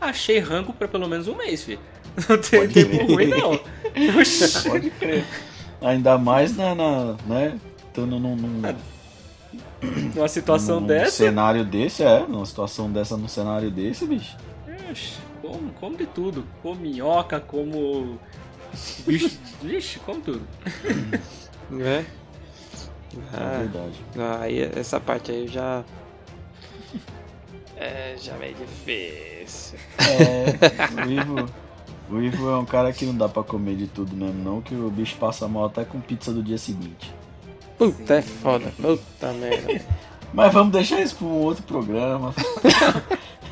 achei 0.00 0.38
rango 0.38 0.72
pra 0.72 0.86
pelo 0.86 1.08
menos 1.08 1.26
um 1.26 1.34
mês, 1.34 1.64
filho. 1.64 1.80
Não 2.28 2.38
tem 2.38 2.68
tempo 2.68 3.06
ruim, 3.06 3.26
não. 3.26 3.58
Pode 4.70 4.90
crer. 4.90 5.24
Ainda 5.82 6.16
mais 6.16 6.56
na, 6.56 6.74
na 6.74 7.16
né? 7.26 7.58
Estando 7.88 8.18
num, 8.18 8.36
num, 8.36 8.62
numa 10.14 10.28
situação 10.28 10.80
num 10.80 10.86
dessa. 10.86 11.10
cenário 11.10 11.64
desse, 11.64 12.02
é. 12.02 12.20
Numa 12.20 12.46
situação 12.46 12.90
dessa, 12.90 13.16
num 13.16 13.28
cenário 13.28 13.70
desse, 13.70 14.06
bicho. 14.06 14.36
Como, 15.44 15.72
como 15.74 15.96
de 15.96 16.06
tudo. 16.06 16.44
Como 16.62 16.80
minhoca, 16.80 17.38
como. 17.38 18.18
Bicho. 19.06 19.38
Ixi, 19.62 19.98
como 20.00 20.20
tudo. 20.20 20.42
É? 21.80 22.04
Ah, 23.32 23.54
é 23.54 23.58
verdade. 23.60 23.94
Ah, 24.18 24.38
aí 24.42 24.60
essa 24.76 25.00
parte 25.00 25.32
aí 25.32 25.46
eu 25.46 25.48
já 25.48 25.82
é, 27.76 28.16
já 28.18 28.34
meio 28.36 28.54
difícil. 28.54 29.78
É, 29.98 31.04
o 31.04 31.10
Ivo, 31.10 31.50
o 32.10 32.20
Ivo 32.20 32.50
é 32.50 32.58
um 32.58 32.64
cara 32.64 32.92
que 32.92 33.04
não 33.04 33.16
dá 33.16 33.28
pra 33.28 33.42
comer 33.42 33.76
de 33.76 33.86
tudo 33.86 34.14
mesmo, 34.14 34.42
não, 34.42 34.60
que 34.60 34.74
o 34.74 34.90
bicho 34.90 35.16
passa 35.16 35.48
mal 35.48 35.66
até 35.66 35.84
com 35.84 36.00
pizza 36.00 36.32
do 36.32 36.42
dia 36.42 36.58
seguinte. 36.58 37.12
Puta, 37.78 38.14
é 38.14 38.22
foda. 38.22 38.72
Puta 38.80 39.32
merda. 39.32 39.84
Mas 40.32 40.52
vamos 40.52 40.72
deixar 40.72 41.00
isso 41.00 41.16
pra 41.16 41.26
um 41.26 41.40
outro 41.40 41.62
programa. 41.64 42.34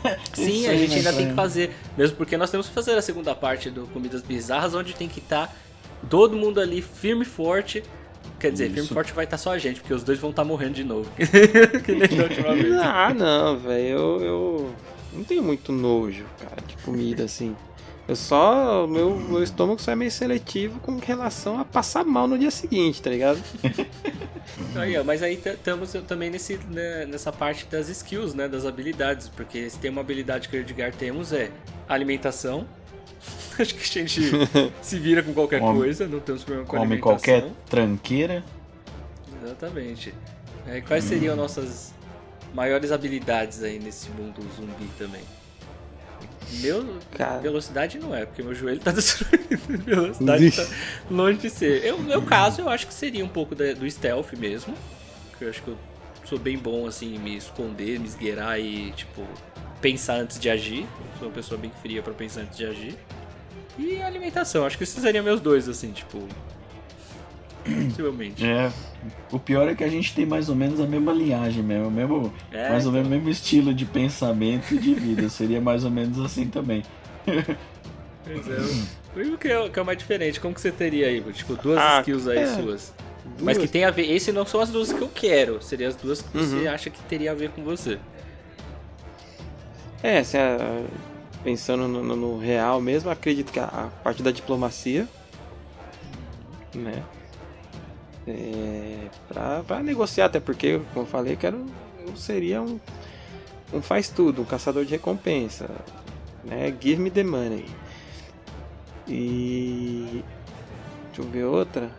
Sim, 0.34 0.66
a 0.66 0.76
gente 0.76 0.94
ainda 0.96 1.12
tem 1.12 1.28
que 1.28 1.34
fazer. 1.34 1.74
Mesmo 1.96 2.16
porque 2.16 2.36
nós 2.36 2.50
temos 2.50 2.68
que 2.68 2.74
fazer 2.74 2.92
a 2.92 3.02
segunda 3.02 3.34
parte 3.34 3.70
do 3.70 3.86
Comidas 3.88 4.22
Bizarras, 4.22 4.74
onde 4.74 4.94
tem 4.94 5.08
que 5.08 5.20
estar 5.20 5.48
tá 5.48 5.54
todo 6.08 6.36
mundo 6.36 6.60
ali 6.60 6.82
firme 6.82 7.22
e 7.22 7.26
forte 7.26 7.82
Quer 8.38 8.50
dizer, 8.50 8.66
Isso. 8.66 8.74
firme 8.74 8.88
forte 8.88 9.12
vai 9.12 9.24
estar 9.24 9.38
só 9.38 9.52
a 9.52 9.58
gente, 9.58 9.80
porque 9.80 9.94
os 9.94 10.02
dois 10.02 10.18
vão 10.18 10.30
estar 10.30 10.44
morrendo 10.44 10.74
de 10.74 10.84
novo. 10.84 11.08
que 11.84 11.92
nem 11.92 12.08
da 12.08 12.24
última 12.24 12.54
vez. 12.54 12.72
Ah, 12.74 13.14
não, 13.14 13.56
velho. 13.56 13.88
Eu, 13.88 14.20
eu 14.20 14.74
não 15.12 15.24
tenho 15.24 15.42
muito 15.42 15.70
nojo, 15.70 16.24
cara, 16.40 16.60
de 16.66 16.76
comida 16.78 17.24
assim. 17.24 17.54
Eu 18.08 18.16
só. 18.16 18.86
Meu, 18.86 19.16
meu 19.16 19.42
estômago 19.42 19.80
só 19.80 19.92
é 19.92 19.96
meio 19.96 20.10
seletivo 20.10 20.80
com 20.80 20.98
relação 20.98 21.58
a 21.58 21.64
passar 21.64 22.04
mal 22.04 22.26
no 22.26 22.38
dia 22.38 22.50
seguinte, 22.50 23.00
tá 23.00 23.10
ligado? 23.10 23.42
aí, 24.74 24.96
ó, 24.98 25.04
mas 25.04 25.22
aí 25.22 25.40
estamos 25.44 25.92
também 26.06 26.30
nesse, 26.30 26.58
né, 26.70 27.06
nessa 27.06 27.32
parte 27.32 27.66
das 27.66 27.88
skills, 27.88 28.34
né? 28.34 28.48
Das 28.48 28.66
habilidades. 28.66 29.28
Porque 29.28 29.70
se 29.70 29.78
tem 29.78 29.90
uma 29.90 30.00
habilidade 30.00 30.48
que 30.48 30.56
o 30.56 30.60
Edgar 30.60 30.92
temos 30.92 31.32
é 31.32 31.50
alimentação, 31.88 32.66
Acho 33.58 33.74
que 33.74 33.82
a 33.82 34.02
gente 34.02 34.20
se 34.82 34.98
vira 34.98 35.22
com 35.22 35.32
qualquer 35.32 35.60
come, 35.60 35.78
coisa, 35.78 36.06
não 36.06 36.20
temos 36.20 36.42
problema 36.44 36.66
com 36.66 36.76
come 36.76 36.98
qualquer 36.98 37.50
tranqueira. 37.68 38.42
Exatamente. 39.42 40.14
É, 40.66 40.80
quais 40.80 41.04
seriam 41.04 41.36
nossas 41.36 41.92
maiores 42.54 42.92
habilidades 42.92 43.62
aí 43.62 43.78
nesse 43.78 44.10
mundo 44.10 44.40
zumbi 44.56 44.88
também? 44.98 45.22
Meu, 46.60 46.98
Cara. 47.16 47.38
velocidade 47.40 47.98
não 47.98 48.14
é, 48.14 48.26
porque 48.26 48.42
meu 48.42 48.54
joelho 48.54 48.80
tá 48.80 48.90
destruído. 48.92 49.56
velocidade 49.84 50.50
tá 50.50 50.66
longe 51.10 51.38
de 51.38 51.50
ser. 51.50 51.84
Eu, 51.84 51.98
no 51.98 52.04
meu 52.04 52.22
caso, 52.22 52.60
eu 52.60 52.68
acho 52.68 52.86
que 52.86 52.94
seria 52.94 53.24
um 53.24 53.28
pouco 53.28 53.54
da- 53.54 53.72
do 53.72 53.88
stealth 53.90 54.32
mesmo. 54.34 54.74
Que 55.38 55.44
eu 55.44 55.50
acho 55.50 55.62
que 55.62 55.68
eu 55.68 55.78
sou 56.24 56.38
bem 56.38 56.58
bom, 56.58 56.86
assim, 56.86 57.14
em 57.14 57.18
me 57.18 57.36
esconder, 57.36 57.98
me 57.98 58.06
esgueirar 58.06 58.60
e, 58.60 58.92
tipo, 58.92 59.26
pensar 59.80 60.14
antes 60.14 60.38
de 60.38 60.48
agir. 60.50 60.86
Sou 61.18 61.28
uma 61.28 61.34
pessoa 61.34 61.58
bem 61.58 61.72
fria 61.82 62.02
pra 62.02 62.12
pensar 62.12 62.42
antes 62.42 62.56
de 62.58 62.66
agir. 62.66 62.96
E 63.78 64.02
a 64.02 64.06
alimentação, 64.06 64.66
acho 64.66 64.76
que 64.76 64.84
esses 64.84 65.00
seriam 65.00 65.24
meus 65.24 65.40
dois, 65.40 65.68
assim, 65.68 65.92
tipo. 65.92 66.26
Possivelmente. 67.64 68.44
É. 68.44 68.72
O 69.30 69.38
pior 69.38 69.68
é 69.68 69.74
que 69.74 69.84
a 69.84 69.88
gente 69.88 70.14
tem 70.14 70.26
mais 70.26 70.48
ou 70.48 70.54
menos 70.54 70.80
a 70.80 70.86
mesma 70.86 71.12
linhagem 71.12 71.62
mesmo, 71.62 71.90
mesmo, 71.90 72.32
É, 72.50 72.70
mais 72.70 72.84
ou 72.86 72.90
então. 72.90 72.92
menos 72.92 73.06
o 73.08 73.10
mesmo 73.10 73.28
estilo 73.30 73.72
de 73.74 73.84
pensamento 73.84 74.74
e 74.74 74.78
de 74.78 74.94
vida. 74.94 75.28
Seria 75.28 75.60
mais 75.60 75.84
ou 75.84 75.90
menos 75.90 76.18
assim 76.20 76.46
também. 76.48 76.82
Pois 78.24 78.48
é. 78.48 79.32
O 79.34 79.36
que 79.38 79.48
é, 79.48 79.58
o 79.60 79.70
que 79.70 79.78
é 79.78 79.82
mais 79.82 79.98
diferente? 79.98 80.40
Como 80.40 80.54
que 80.54 80.60
você 80.60 80.72
teria 80.72 81.06
aí? 81.08 81.20
Tipo, 81.32 81.54
duas 81.56 81.78
Ah, 81.78 81.98
skills 82.00 82.26
aí 82.28 82.38
é. 82.38 82.46
suas. 82.46 82.92
Mas 83.40 83.56
que 83.56 83.62
Duas. 83.64 83.70
tem 83.70 83.84
a 83.84 83.90
ver. 83.90 84.10
Esse 84.10 84.32
não 84.32 84.44
são 84.46 84.60
as 84.60 84.70
duas 84.70 84.92
que 84.92 85.00
eu 85.00 85.08
quero. 85.08 85.62
Seriam 85.62 85.88
as 85.88 85.94
duas 85.96 86.20
que 86.22 86.28
você 86.36 86.56
Uhum. 86.66 86.70
acha 86.70 86.90
que 86.90 87.00
teria 87.02 87.30
a 87.30 87.34
ver 87.34 87.50
com 87.50 87.62
você. 87.62 87.98
É, 90.02 90.22
se 90.24 90.36
a- 90.36 90.82
pensando 91.44 91.86
no, 91.86 92.02
no- 92.02 92.16
no 92.16 92.38
real 92.38 92.80
mesmo, 92.80 93.10
acredito 93.10 93.52
que 93.52 93.60
a, 93.60 93.64
a 93.64 93.86
parte 94.02 94.22
da 94.22 94.30
diplomacia, 94.32 95.06
né? 96.74 97.02
É, 98.26 99.08
pra, 99.28 99.62
pra 99.62 99.82
negociar, 99.82 100.26
até 100.26 100.38
porque, 100.38 100.80
como 100.92 101.06
eu 101.06 101.10
falei, 101.10 101.34
eu 101.34 101.36
quero, 101.36 101.66
eu 102.06 102.16
seria 102.16 102.62
um, 102.62 102.78
um 103.72 103.82
faz 103.82 104.08
tudo, 104.08 104.42
um 104.42 104.44
caçador 104.44 104.84
de 104.84 104.92
recompensa, 104.92 105.68
né? 106.44 106.74
Give 106.80 107.00
me 107.00 107.10
the 107.10 107.24
money. 107.24 107.66
E 109.08 110.24
deixa 111.06 111.22
eu 111.22 111.24
ver 111.24 111.44
outra. 111.44 111.90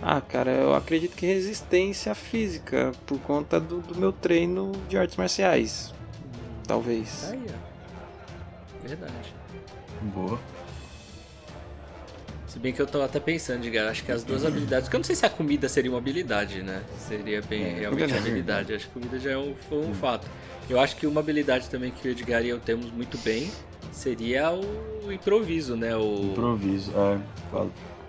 Ah, 0.00 0.20
cara, 0.20 0.50
eu 0.50 0.74
acredito 0.74 1.16
que 1.16 1.26
resistência 1.26 2.14
física 2.14 2.92
por 3.06 3.18
conta 3.20 3.58
do, 3.58 3.80
do 3.80 3.98
meu 3.98 4.12
treino 4.12 4.72
de 4.88 4.98
artes 4.98 5.16
marciais. 5.16 5.94
Talvez. 6.66 7.30
Aí, 7.30 7.44
ó. 7.48 8.86
Verdade. 8.86 9.34
Boa. 10.02 10.38
Se 12.54 12.60
bem 12.60 12.72
que 12.72 12.80
eu 12.80 12.86
tô 12.86 13.02
até 13.02 13.18
pensando, 13.18 13.62
diga, 13.62 13.90
acho 13.90 14.04
que 14.04 14.12
as 14.12 14.22
duas 14.22 14.44
habilidades. 14.44 14.84
Porque 14.86 14.94
eu 14.94 15.00
não 15.00 15.04
sei 15.04 15.16
se 15.16 15.26
a 15.26 15.28
comida 15.28 15.68
seria 15.68 15.90
uma 15.90 15.98
habilidade, 15.98 16.62
né? 16.62 16.82
Seria 16.98 17.42
bem 17.42 17.64
É, 17.64 17.68
realmente 17.80 17.90
uma 17.90 18.06
verdade. 18.06 18.28
habilidade. 18.28 18.74
Acho 18.74 18.86
que 18.86 18.92
comida 18.92 19.18
já 19.18 19.32
é 19.32 19.36
um, 19.36 19.56
foi 19.68 19.78
um 19.78 19.92
fato. 19.92 20.24
Eu 20.70 20.78
acho 20.78 20.94
que 20.94 21.04
uma 21.04 21.18
habilidade 21.18 21.68
também 21.68 21.90
que 21.90 22.06
o 22.06 22.10
Edgar 22.12 22.44
e 22.44 22.50
eu 22.50 22.60
temos 22.60 22.92
muito 22.92 23.18
bem 23.18 23.50
seria 23.90 24.52
o 24.52 25.10
improviso, 25.10 25.74
né? 25.74 25.96
O 25.96 26.30
Improviso. 26.30 26.92
É. 26.96 27.18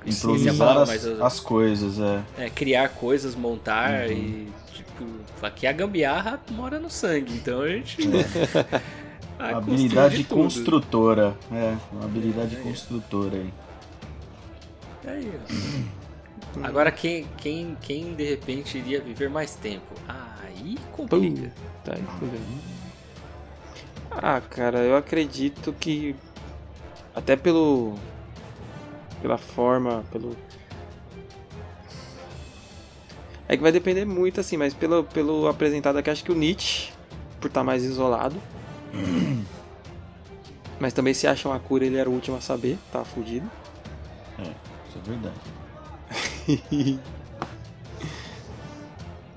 Improvisar 0.07 0.77
as, 0.77 1.03
eu- 1.05 1.25
as 1.25 1.39
coisas, 1.39 1.99
é. 1.99 2.45
é, 2.45 2.49
criar 2.51 2.89
coisas, 2.89 3.33
montar 3.33 4.05
Uhum. 4.05 4.11
e 4.11 4.47
tipo, 4.71 5.05
aqui 5.41 5.65
a 5.65 5.71
gambiarra 5.71 6.39
mora 6.51 6.77
no 6.77 6.91
sangue, 6.91 7.33
então 7.33 7.61
a 7.61 7.67
gente 7.69 7.97
Ah, 9.39 9.57
habilidade 9.57 9.63
construir 9.67 10.17
de 10.17 10.23
tudo. 10.23 10.43
construtora. 10.43 11.35
É, 11.51 11.75
uma 11.91 12.05
habilidade 12.05 12.55
É. 12.55 12.59
construtora 12.59 13.35
aí. 13.37 13.49
Aí, 15.07 15.31
ó. 15.33 16.05
Agora 16.63 16.91
quem, 16.91 17.27
quem, 17.37 17.77
quem 17.81 18.15
de 18.15 18.23
repente 18.23 18.77
iria 18.77 19.01
viver 19.01 19.29
mais 19.29 19.55
tempo? 19.55 19.93
Aí 20.07 20.77
complica. 20.91 21.51
Tá. 21.83 21.93
Ah, 24.11 24.41
cara, 24.41 24.79
eu 24.79 24.95
acredito 24.95 25.73
que 25.73 26.15
até 27.13 27.35
pelo 27.35 27.95
pela 29.21 29.37
forma, 29.37 30.03
pelo 30.11 30.35
é 33.47 33.55
que 33.55 33.63
vai 33.63 33.71
depender 33.71 34.05
muito 34.05 34.39
assim, 34.39 34.57
mas 34.57 34.73
pelo 34.73 35.03
pelo 35.03 35.47
apresentado 35.47 35.97
aqui 35.97 36.09
acho 36.09 36.23
que 36.23 36.31
o 36.31 36.35
Nietzsche 36.35 36.91
por 37.39 37.47
estar 37.47 37.63
mais 37.63 37.83
isolado. 37.83 38.35
mas 40.79 40.93
também 40.93 41.13
se 41.13 41.27
acham 41.27 41.51
a 41.51 41.59
cura, 41.59 41.85
ele 41.85 41.97
era 41.97 42.09
o 42.09 42.13
último 42.13 42.37
a 42.37 42.41
saber, 42.41 42.77
tava 42.91 43.05
fudido. 43.05 43.49
É, 44.39 44.51
isso 44.95 44.99
é 44.99 45.01
verdade. 45.01 45.39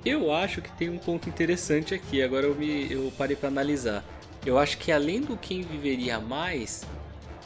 Eu 0.05 0.33
acho 0.33 0.63
que 0.63 0.71
tem 0.73 0.89
um 0.89 0.97
ponto 0.97 1.29
interessante 1.29 1.93
aqui, 1.95 2.23
agora 2.23 2.47
eu, 2.47 2.55
me, 2.55 2.91
eu 2.91 3.13
parei 3.19 3.37
pra 3.37 3.49
analisar. 3.49 4.03
Eu 4.47 4.57
acho 4.57 4.79
que 4.79 4.91
além 4.91 5.21
do 5.21 5.37
quem 5.37 5.61
viveria 5.61 6.19
mais, 6.21 6.87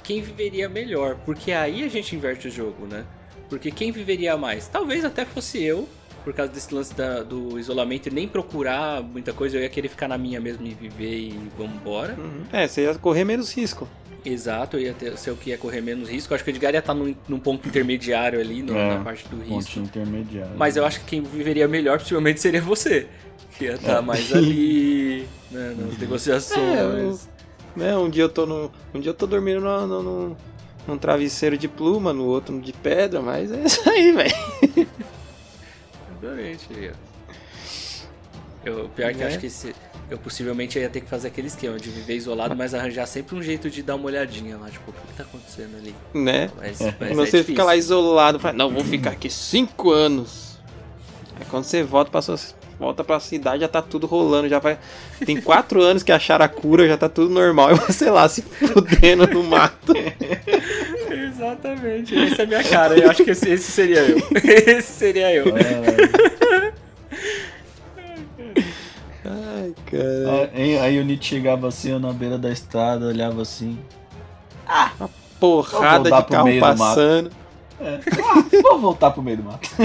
quem 0.04 0.20
viveria 0.20 0.68
melhor. 0.68 1.16
Porque 1.24 1.50
aí 1.50 1.82
a 1.82 1.88
gente 1.88 2.14
inverte 2.14 2.46
o 2.48 2.50
jogo, 2.50 2.86
né? 2.86 3.04
Porque 3.48 3.70
quem 3.70 3.90
viveria 3.90 4.36
mais? 4.36 4.68
Talvez 4.68 5.04
até 5.04 5.24
fosse 5.24 5.62
eu, 5.62 5.88
por 6.24 6.32
causa 6.32 6.52
desse 6.52 6.72
lance 6.74 6.94
da- 6.94 7.22
do 7.22 7.58
isolamento 7.58 8.08
e 8.08 8.12
nem 8.12 8.28
procurar 8.28 9.02
muita 9.02 9.32
coisa, 9.32 9.56
eu 9.56 9.62
ia 9.62 9.68
querer 9.68 9.88
ficar 9.88 10.08
na 10.08 10.16
minha 10.18 10.40
mesmo 10.40 10.66
e 10.66 10.70
viver 10.74 11.16
e 11.18 11.40
vambora. 11.58 12.14
Uhum. 12.18 12.42
É, 12.52 12.66
você 12.66 12.82
ia 12.84 12.94
correr 12.94 13.24
menos 13.24 13.52
risco. 13.52 13.88
Exato, 14.24 14.76
eu 14.76 14.82
ia 14.82 14.92
ter, 14.92 15.18
ser 15.18 15.32
o 15.32 15.36
que 15.36 15.50
ia 15.50 15.58
correr 15.58 15.80
menos 15.80 16.08
risco. 16.08 16.32
Eu 16.32 16.36
acho 16.36 16.44
que 16.44 16.50
o 16.50 16.52
Edgar 16.52 16.72
ia 16.72 16.78
estar 16.78 16.94
num, 16.94 17.12
num 17.28 17.40
ponto 17.40 17.66
intermediário 17.66 18.38
ali, 18.40 18.62
no- 18.62 18.76
É, 18.76 18.94
na 18.98 19.02
parte 19.02 19.26
do 19.28 19.42
risco. 19.42 19.80
Intermediário. 19.80 20.52
Mas 20.56 20.76
eu 20.76 20.86
acho 20.86 21.00
que 21.00 21.06
quem 21.06 21.22
viveria 21.22 21.66
melhor 21.66 21.98
possivelmente 21.98 22.40
seria 22.40 22.60
você. 22.60 23.08
Que 23.58 23.64
ia 23.64 23.72
estar 23.74 23.98
É. 23.98 24.00
mais 24.00 24.30
ali, 24.32 25.26
né, 25.50 25.74
nas 25.76 25.98
negociações. 25.98 27.28
Né, 27.74 27.96
um 27.96 28.08
dia 28.08 28.22
eu 28.24 28.28
tô 28.28 28.46
no, 28.46 28.70
um 28.94 29.00
dia 29.00 29.10
eu 29.10 29.14
tô 29.14 29.26
dormindo 29.26 29.60
no, 29.60 29.86
no- 29.88 30.02
no- 30.02 30.36
num 30.86 30.98
travesseiro 30.98 31.56
de 31.58 31.66
pluma, 31.68 32.12
no 32.12 32.24
outro 32.24 32.60
de 32.60 32.72
pedra, 32.72 33.20
mas 33.22 33.50
é 33.50 33.64
isso 33.64 33.88
aí, 33.88 34.12
velho. 34.12 34.34
Aí, 36.22 36.90
ó. 36.90 37.32
Eu, 38.64 38.88
pior 38.90 39.10
que 39.12 39.16
eu 39.16 39.20
Né? 39.22 39.26
acho 39.26 39.38
que 39.40 39.46
esse, 39.46 39.74
eu 40.08 40.16
possivelmente 40.18 40.78
ia 40.78 40.88
ter 40.88 41.00
que 41.00 41.08
fazer 41.08 41.28
aquele 41.28 41.48
esquema 41.48 41.78
de 41.78 41.90
viver 41.90 42.14
isolado, 42.14 42.54
mas 42.54 42.74
arranjar 42.74 43.06
sempre 43.06 43.34
um 43.34 43.42
jeito 43.42 43.68
de 43.68 43.82
dar 43.82 43.96
uma 43.96 44.06
olhadinha 44.06 44.56
lá, 44.56 44.68
tipo, 44.70 44.90
o 44.90 44.94
que, 44.94 45.14
tá 45.16 45.24
acontecendo 45.24 45.76
ali? 45.76 45.92
Né? 46.14 46.48
Mas, 46.56 46.80
É. 46.80 46.94
mas 47.00 47.10
é 47.10 47.14
você 47.14 47.22
difícil. 47.24 47.44
fica 47.44 47.64
lá 47.64 47.74
isolado, 47.74 48.38
fala, 48.38 48.54
não, 48.54 48.70
vou 48.70 48.84
ficar 48.84 49.10
aqui 49.10 49.28
cinco 49.28 49.90
anos. 49.90 50.58
Aí 51.40 51.46
quando 51.50 51.64
você 51.64 51.82
volta 51.82 52.08
pra, 52.12 52.22
sua, 52.22 52.38
volta 52.78 53.02
pra 53.02 53.18
cidade, 53.18 53.62
já 53.62 53.68
tá 53.68 53.82
tudo 53.82 54.06
rolando, 54.06 54.48
já 54.48 54.60
vai. 54.60 54.78
Tem 55.26 55.40
quatro 55.40 55.82
anos 55.82 56.04
que 56.04 56.12
acharam 56.12 56.44
a 56.44 56.48
cura, 56.48 56.86
já 56.86 56.96
tá 56.96 57.08
tudo 57.08 57.34
normal, 57.34 57.72
e 57.74 57.74
você 57.74 58.08
lá 58.10 58.28
se 58.28 58.42
fudendo 58.42 59.26
no 59.26 59.42
mato. 59.42 59.92
Exatamente, 61.52 62.16
essa 62.16 62.42
é 62.42 62.44
a 62.44 62.48
minha 62.48 62.64
cara. 62.64 62.98
Eu 62.98 63.10
acho 63.10 63.24
que 63.24 63.30
esse, 63.30 63.50
esse 63.50 63.70
seria 63.70 64.00
eu. 64.00 64.18
Esse 64.42 64.92
seria 64.92 65.34
eu. 65.34 65.44
É, 65.56 66.72
Ai, 69.24 69.74
cara. 69.86 70.50
aí, 70.54 70.78
aí 70.78 70.98
o 70.98 71.04
Nietzsche 71.04 71.36
chegava 71.36 71.68
assim, 71.68 71.92
ó, 71.92 71.98
na 71.98 72.12
beira 72.12 72.38
da 72.38 72.50
estrada, 72.50 73.06
olhava 73.06 73.42
assim. 73.42 73.78
Porrada 75.38 76.08
voltar 76.08 76.20
de 76.20 76.26
pro 76.26 76.32
carro 76.32 76.44
meio 76.44 76.60
do 76.60 76.66
mato. 76.66 76.78
passando. 76.78 77.30
É, 77.80 78.00
ah, 78.22 78.62
vou 78.62 78.78
voltar 78.80 79.10
pro 79.10 79.22
meio 79.22 79.36
do 79.36 79.42
mato. 79.44 79.68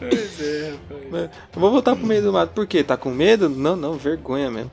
Pois 0.00 0.40
é, 0.40 0.72
rapaz. 0.72 1.30
Eu 1.54 1.60
vou 1.60 1.70
voltar 1.70 1.94
pro 1.94 2.06
meio 2.06 2.22
do 2.22 2.32
mato. 2.32 2.54
Por 2.54 2.66
quê? 2.66 2.82
Tá 2.82 2.96
com 2.96 3.10
medo? 3.10 3.50
Não, 3.50 3.76
não, 3.76 3.98
vergonha 3.98 4.50
mesmo. 4.50 4.70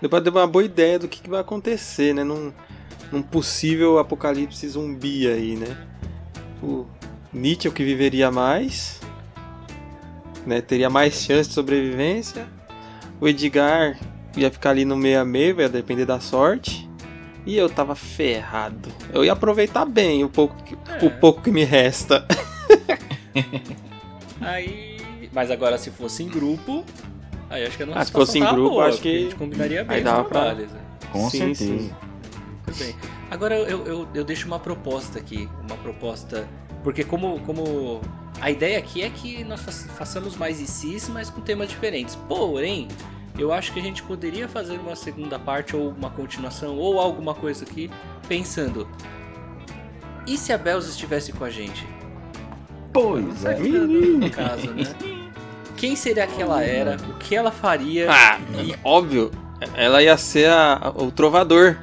Depois 0.00 0.22
deu 0.22 0.32
uma 0.32 0.46
boa 0.46 0.64
ideia 0.64 0.98
do 0.98 1.08
que, 1.08 1.20
que 1.20 1.28
vai 1.30 1.40
acontecer, 1.40 2.14
né? 2.14 2.24
Num, 2.24 2.52
num 3.12 3.22
possível 3.22 3.98
apocalipse 3.98 4.66
zumbi 4.68 5.28
aí, 5.28 5.56
né? 5.56 5.76
O 6.62 6.86
Nietzsche 7.32 7.68
é 7.68 7.70
o 7.70 7.74
que 7.74 7.84
viveria 7.84 8.30
mais, 8.30 9.00
né? 10.46 10.60
Teria 10.60 10.88
mais 10.88 11.14
chance 11.14 11.48
de 11.48 11.54
sobrevivência. 11.54 12.46
O 13.20 13.28
Edgar 13.28 13.98
ia 14.36 14.50
ficar 14.50 14.70
ali 14.70 14.84
no 14.84 14.96
meio 14.96 15.20
a 15.20 15.24
meio, 15.24 15.60
ia 15.60 15.68
depender 15.68 16.06
da 16.06 16.20
sorte. 16.20 16.88
E 17.46 17.56
eu 17.56 17.68
tava 17.70 17.94
ferrado. 17.94 18.90
Eu 19.12 19.24
ia 19.24 19.32
aproveitar 19.32 19.84
bem 19.86 20.22
o 20.24 20.28
pouco 20.28 20.54
que, 20.62 20.74
É. 20.74 21.04
o 21.04 21.10
pouco 21.10 21.42
que 21.42 21.50
me 21.50 21.64
resta. 21.64 22.26
Aí. 24.40 24.98
Mas 25.32 25.50
agora 25.50 25.78
se 25.78 25.90
fosse 25.90 26.22
em 26.22 26.28
grupo. 26.28 26.84
Aí 27.50 27.66
acho 27.66 27.76
que 27.76 27.82
a 27.82 27.86
nossa 27.86 27.98
Ah, 28.00 28.04
se 28.04 28.12
fosse 28.12 28.38
em 28.38 28.44
grupo, 28.46 28.70
boa, 28.70 28.86
acho 28.86 29.00
que 29.02 29.08
A 29.14 29.18
gente 29.20 29.34
combinaria 29.34 29.84
bem 29.84 29.96
aí 29.96 30.02
os 30.02 30.04
dava 30.04 30.24
pra- 30.24 30.54
né? 30.54 30.68
Com 31.12 31.28
Sim, 31.28 31.38
certeza. 31.54 31.64
sim. 31.64 31.90
Muito 32.66 32.78
bem. 32.78 32.94
Agora 33.30 33.56
eu, 33.58 33.84
eu, 33.84 34.08
eu 34.14 34.24
deixo 34.24 34.46
uma 34.46 34.58
proposta 34.60 35.18
aqui. 35.18 35.48
Uma 35.68 35.76
proposta. 35.78 36.48
Porque 36.84 37.02
como, 37.04 37.40
como. 37.40 38.00
A 38.40 38.50
ideia 38.50 38.78
aqui 38.78 39.02
é 39.02 39.10
que 39.10 39.44
nós 39.44 39.60
fa- 39.60 39.72
façamos 39.72 40.36
mais 40.36 40.60
ICs, 40.60 41.08
mas 41.10 41.28
com 41.28 41.40
temas 41.40 41.68
diferentes. 41.68 42.14
Porém, 42.14 42.86
eu 43.38 43.52
acho 43.52 43.72
que 43.72 43.80
a 43.80 43.82
gente 43.82 44.02
poderia 44.04 44.48
fazer 44.48 44.78
uma 44.78 44.94
segunda 44.96 45.38
parte 45.38 45.74
ou 45.76 45.90
uma 45.90 46.08
continuação 46.10 46.76
ou 46.78 46.98
alguma 47.00 47.34
coisa 47.34 47.64
aqui 47.64 47.90
pensando. 48.28 48.88
E 50.26 50.38
se 50.38 50.52
a 50.52 50.58
Bells 50.58 50.88
estivesse 50.88 51.32
com 51.32 51.44
a 51.44 51.50
gente? 51.50 51.84
Pois 52.92 53.44
é. 53.44 53.58
No 53.58 54.30
caso, 54.30 54.70
né? 54.70 54.84
Quem 55.80 55.96
seria 55.96 56.26
que 56.26 56.42
ela 56.42 56.62
era? 56.62 56.96
O 57.08 57.14
que 57.14 57.34
ela 57.34 57.50
faria? 57.50 58.06
Ah, 58.10 58.38
e 58.62 58.74
óbvio, 58.84 59.30
ela 59.74 60.02
ia 60.02 60.14
ser 60.18 60.50
a- 60.50 60.92
o 60.94 61.10
trovador. 61.10 61.74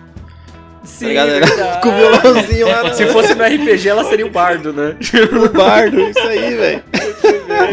Sim, 0.83 1.07
verdade. 1.07 1.51
Com 1.81 1.89
o 1.89 1.91
violãozinho 1.97 2.67
lá 2.67 2.83
no, 2.83 2.93
Se 2.93 3.07
fosse 3.07 3.33
no 3.33 3.43
RPG, 3.43 3.89
ela 3.89 4.03
seria 4.05 4.25
o 4.25 4.29
bardo, 4.29 4.71
né? 4.71 4.95
no 5.31 5.49
bardo, 5.49 5.99
isso 5.99 6.19
aí, 6.19 6.55
velho. 6.55 6.83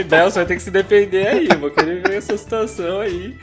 Bel, 0.09 0.31
você 0.31 0.39
vai 0.39 0.47
ter 0.47 0.57
que 0.57 0.63
se 0.63 0.71
defender 0.71 1.27
aí. 1.29 1.49
Eu 1.49 1.59
vou 1.59 1.71
querer 1.71 2.01
ver 2.03 2.17
essa 2.17 2.37
situação 2.39 3.03
aí. 3.03 3.37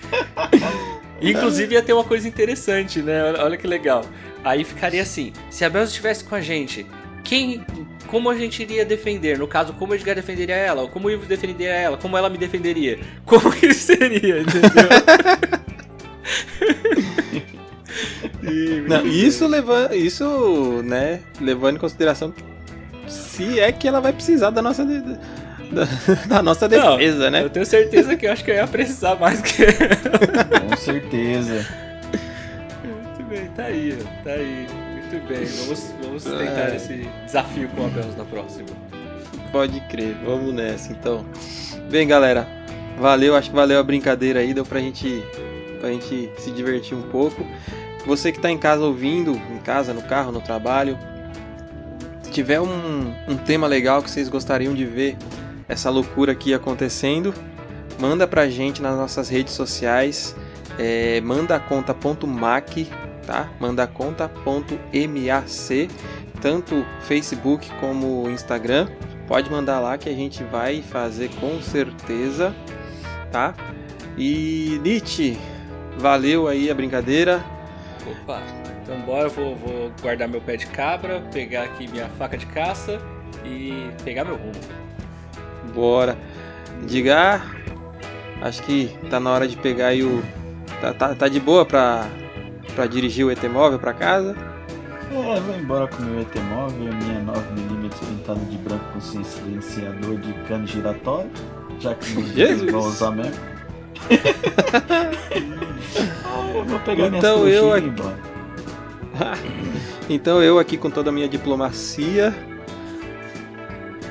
Inclusive 1.22 1.76
ia 1.76 1.82
ter 1.84 1.94
uma 1.94 2.04
coisa 2.04 2.28
interessante, 2.28 3.00
né? 3.02 3.24
Olha, 3.24 3.44
olha 3.44 3.58
que 3.58 3.68
legal. 3.68 4.04
Aí 4.44 4.64
ficaria 4.64 5.04
assim: 5.04 5.32
se 5.52 5.64
a 5.64 5.70
Bel 5.70 5.84
estivesse 5.84 6.24
com 6.24 6.34
a 6.36 6.42
gente, 6.42 6.86
quem. 7.24 7.64
Como 8.12 8.30
a 8.30 8.36
gente 8.36 8.62
iria 8.62 8.84
defender? 8.84 9.40
No 9.40 9.48
caso, 9.48 9.72
como 9.72 9.94
a 9.94 9.96
Edgar 9.96 10.14
defenderia 10.14 10.54
ela? 10.58 10.86
Como 10.90 11.08
o 11.08 11.12
Ivo 11.12 11.26
defenderia 11.26 11.70
ela? 11.72 11.96
Como 11.96 12.18
ela 12.18 12.30
me 12.30 12.38
defenderia? 12.38 13.00
Como 13.26 13.50
que 13.54 13.74
seria, 13.74 14.42
entendeu? 14.42 14.90
Não, 18.88 19.08
isso 19.08 19.48
levando, 19.48 19.94
isso, 19.96 20.82
né, 20.84 21.22
levando 21.40 21.78
em 21.78 21.80
consideração 21.80 22.34
se 23.08 23.60
é 23.60 23.72
que 23.72 23.88
ela 23.88 24.02
vai 24.02 24.12
precisar 24.12 24.50
da 24.50 24.62
nossa 24.62 24.86
de- 24.86 25.00
da, 25.72 25.86
da 26.28 26.44
nossa 26.44 26.68
Não, 26.68 26.98
defesa, 26.98 27.30
né? 27.32 27.44
Eu 27.44 27.50
tenho 27.50 27.66
certeza 27.66 28.16
que 28.18 28.26
eu 28.28 28.32
acho 28.34 28.44
que 28.44 28.52
eu 28.52 28.56
ia 28.56 28.68
precisar 28.68 29.16
mais 29.16 29.42
que 29.42 29.64
Com 30.70 30.76
certeza. 30.78 31.66
Muito 32.84 33.24
bem, 33.30 33.46
tá 33.56 33.64
aí, 33.64 33.98
ó, 33.98 34.24
tá 34.24 34.32
aí. 34.32 34.68
Muito 35.12 35.28
bem, 35.28 35.46
vamos, 35.46 35.94
vamos 36.02 36.24
tentar 36.24 36.70
É. 36.72 36.76
esse 36.76 37.10
desafio 37.26 37.68
com 37.70 37.86
a 37.86 37.90
Bells 37.90 38.18
na 38.18 38.24
próxima. 38.24 38.70
Pode 39.52 39.80
crer, 39.90 40.16
vamos 40.26 40.54
nessa 40.54 40.94
então. 40.94 41.26
Bem, 41.90 42.08
galera, 42.08 42.48
valeu, 42.98 43.36
acho 43.36 43.50
que 43.50 43.56
valeu 43.56 43.78
a 43.80 43.84
brincadeira 43.84 44.40
aí, 44.40 44.54
deu 44.54 44.66
pra 44.66 44.80
gente, 44.80 45.22
pra 45.82 45.90
gente 45.90 46.32
se 46.38 46.52
divertir 46.52 46.98
um 46.98 47.02
pouco. 47.04 47.46
Você 48.06 48.32
que 48.32 48.40
tá 48.40 48.50
em 48.50 48.58
casa 48.58 48.82
ouvindo, 48.84 49.34
em 49.34 49.60
casa, 49.60 49.94
no 49.94 50.02
carro, 50.02 50.32
no 50.32 50.40
trabalho, 50.40 50.98
se 52.24 52.32
tiver 52.32 52.62
um, 52.62 53.14
um 53.28 53.36
tema 53.36 53.68
legal 53.68 54.02
que 54.02 54.10
vocês 54.10 54.30
gostariam 54.30 54.74
de 54.74 54.86
ver 54.86 55.18
essa 55.68 55.90
loucura 55.90 56.32
aqui 56.32 56.54
acontecendo, 56.54 57.34
manda 58.00 58.26
pra 58.26 58.50
gente 58.50 58.82
nas 58.82 58.96
nossas 58.96 59.28
redes 59.28 59.54
sociais, 59.54 60.36
é, 60.80 61.20
mandaconta.mac, 61.22 62.70
tá? 63.32 63.50
mandaconta.mac, 63.62 64.42
tanto 66.42 66.86
Facebook 67.04 67.70
como 67.80 68.30
Instagram. 68.30 68.90
Pode 69.26 69.50
mandar 69.50 69.80
lá 69.80 69.98
que 69.98 70.10
a 70.10 70.14
gente 70.14 70.44
vai 70.44 70.82
fazer 70.82 71.30
com 71.40 71.62
certeza, 71.62 72.54
tá? 73.32 73.56
E 74.18 74.78
Nietzsche, 74.84 75.38
valeu 75.98 76.50
aí 76.50 76.70
a 76.70 76.76
brincadeira. 76.76 77.42
Opa, 78.06 78.42
então 78.84 79.00
bora, 79.02 79.28
eu 79.28 79.30
vou, 79.30 79.56
vou 79.56 79.92
guardar 80.02 80.28
meu 80.28 80.42
pé 80.42 80.58
de 80.58 80.68
cabra, 80.68 81.22
pegar 81.32 81.64
aqui 81.64 81.88
minha 81.88 82.10
faca 82.18 82.38
de 82.38 82.46
caça 82.48 83.00
e 83.46 83.90
pegar 84.04 84.26
meu 84.26 84.36
rumo. 84.36 84.52
Bora. 85.74 86.18
Diga, 86.86 87.42
acho 88.42 88.62
que 88.64 88.94
tá 89.10 89.20
na 89.20 89.32
hora 89.32 89.48
de 89.48 89.56
pegar 89.56 89.88
aí 89.88 90.04
o. 90.04 90.22
Tá, 90.82 90.94
tá, 90.94 91.16
tá 91.16 91.28
de 91.28 91.40
boa 91.40 91.64
pra, 91.64 92.10
pra 92.76 92.86
dirigir 92.88 93.26
o 93.26 93.32
ET-móvel 93.32 93.80
pra 93.80 93.94
casa? 93.94 94.36
É, 95.12 95.40
vou 95.40 95.56
embora 95.56 95.88
com 95.88 96.02
o 96.02 96.06
meu 96.06 96.22
ET-móvel, 96.22 96.92
a 96.92 96.96
minha 96.96 97.20
9mm 97.22 97.90
pintada 98.08 98.40
de 98.46 98.58
branco 98.58 98.86
com 98.94 99.02
silenciador 99.02 100.18
de 100.18 100.34
cano 100.48 100.66
giratório, 100.66 101.30
já 101.80 101.94
que 101.96 102.14
não 102.16 102.24
Jesus. 102.24 102.72
vão 102.72 102.82
usar 102.82 103.12
mesmo. 103.12 103.34
Eu 106.54 106.66
vou 106.66 106.80
pegar 106.80 107.08
Então 107.08 107.48
eu 107.48 107.70
e 107.70 107.80
aqui- 107.80 107.92
então 110.10 110.42
eu 110.44 110.60
aqui 110.60 110.78
com 110.78 110.90
toda 110.90 111.10
a 111.10 111.14
minha 111.14 111.28
diplomacia, 111.28 112.34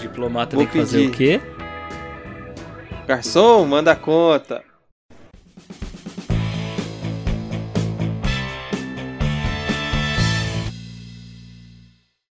Diplomata 0.01 0.57
Vou 0.57 0.65
tem 0.65 0.73
que 0.73 0.79
fazer 0.79 0.99
pedir. 0.99 1.09
o 1.09 1.13
quê? 1.13 1.41
garçom, 3.07 3.65
manda 3.67 3.93
a 3.93 3.97
conta. 3.97 4.63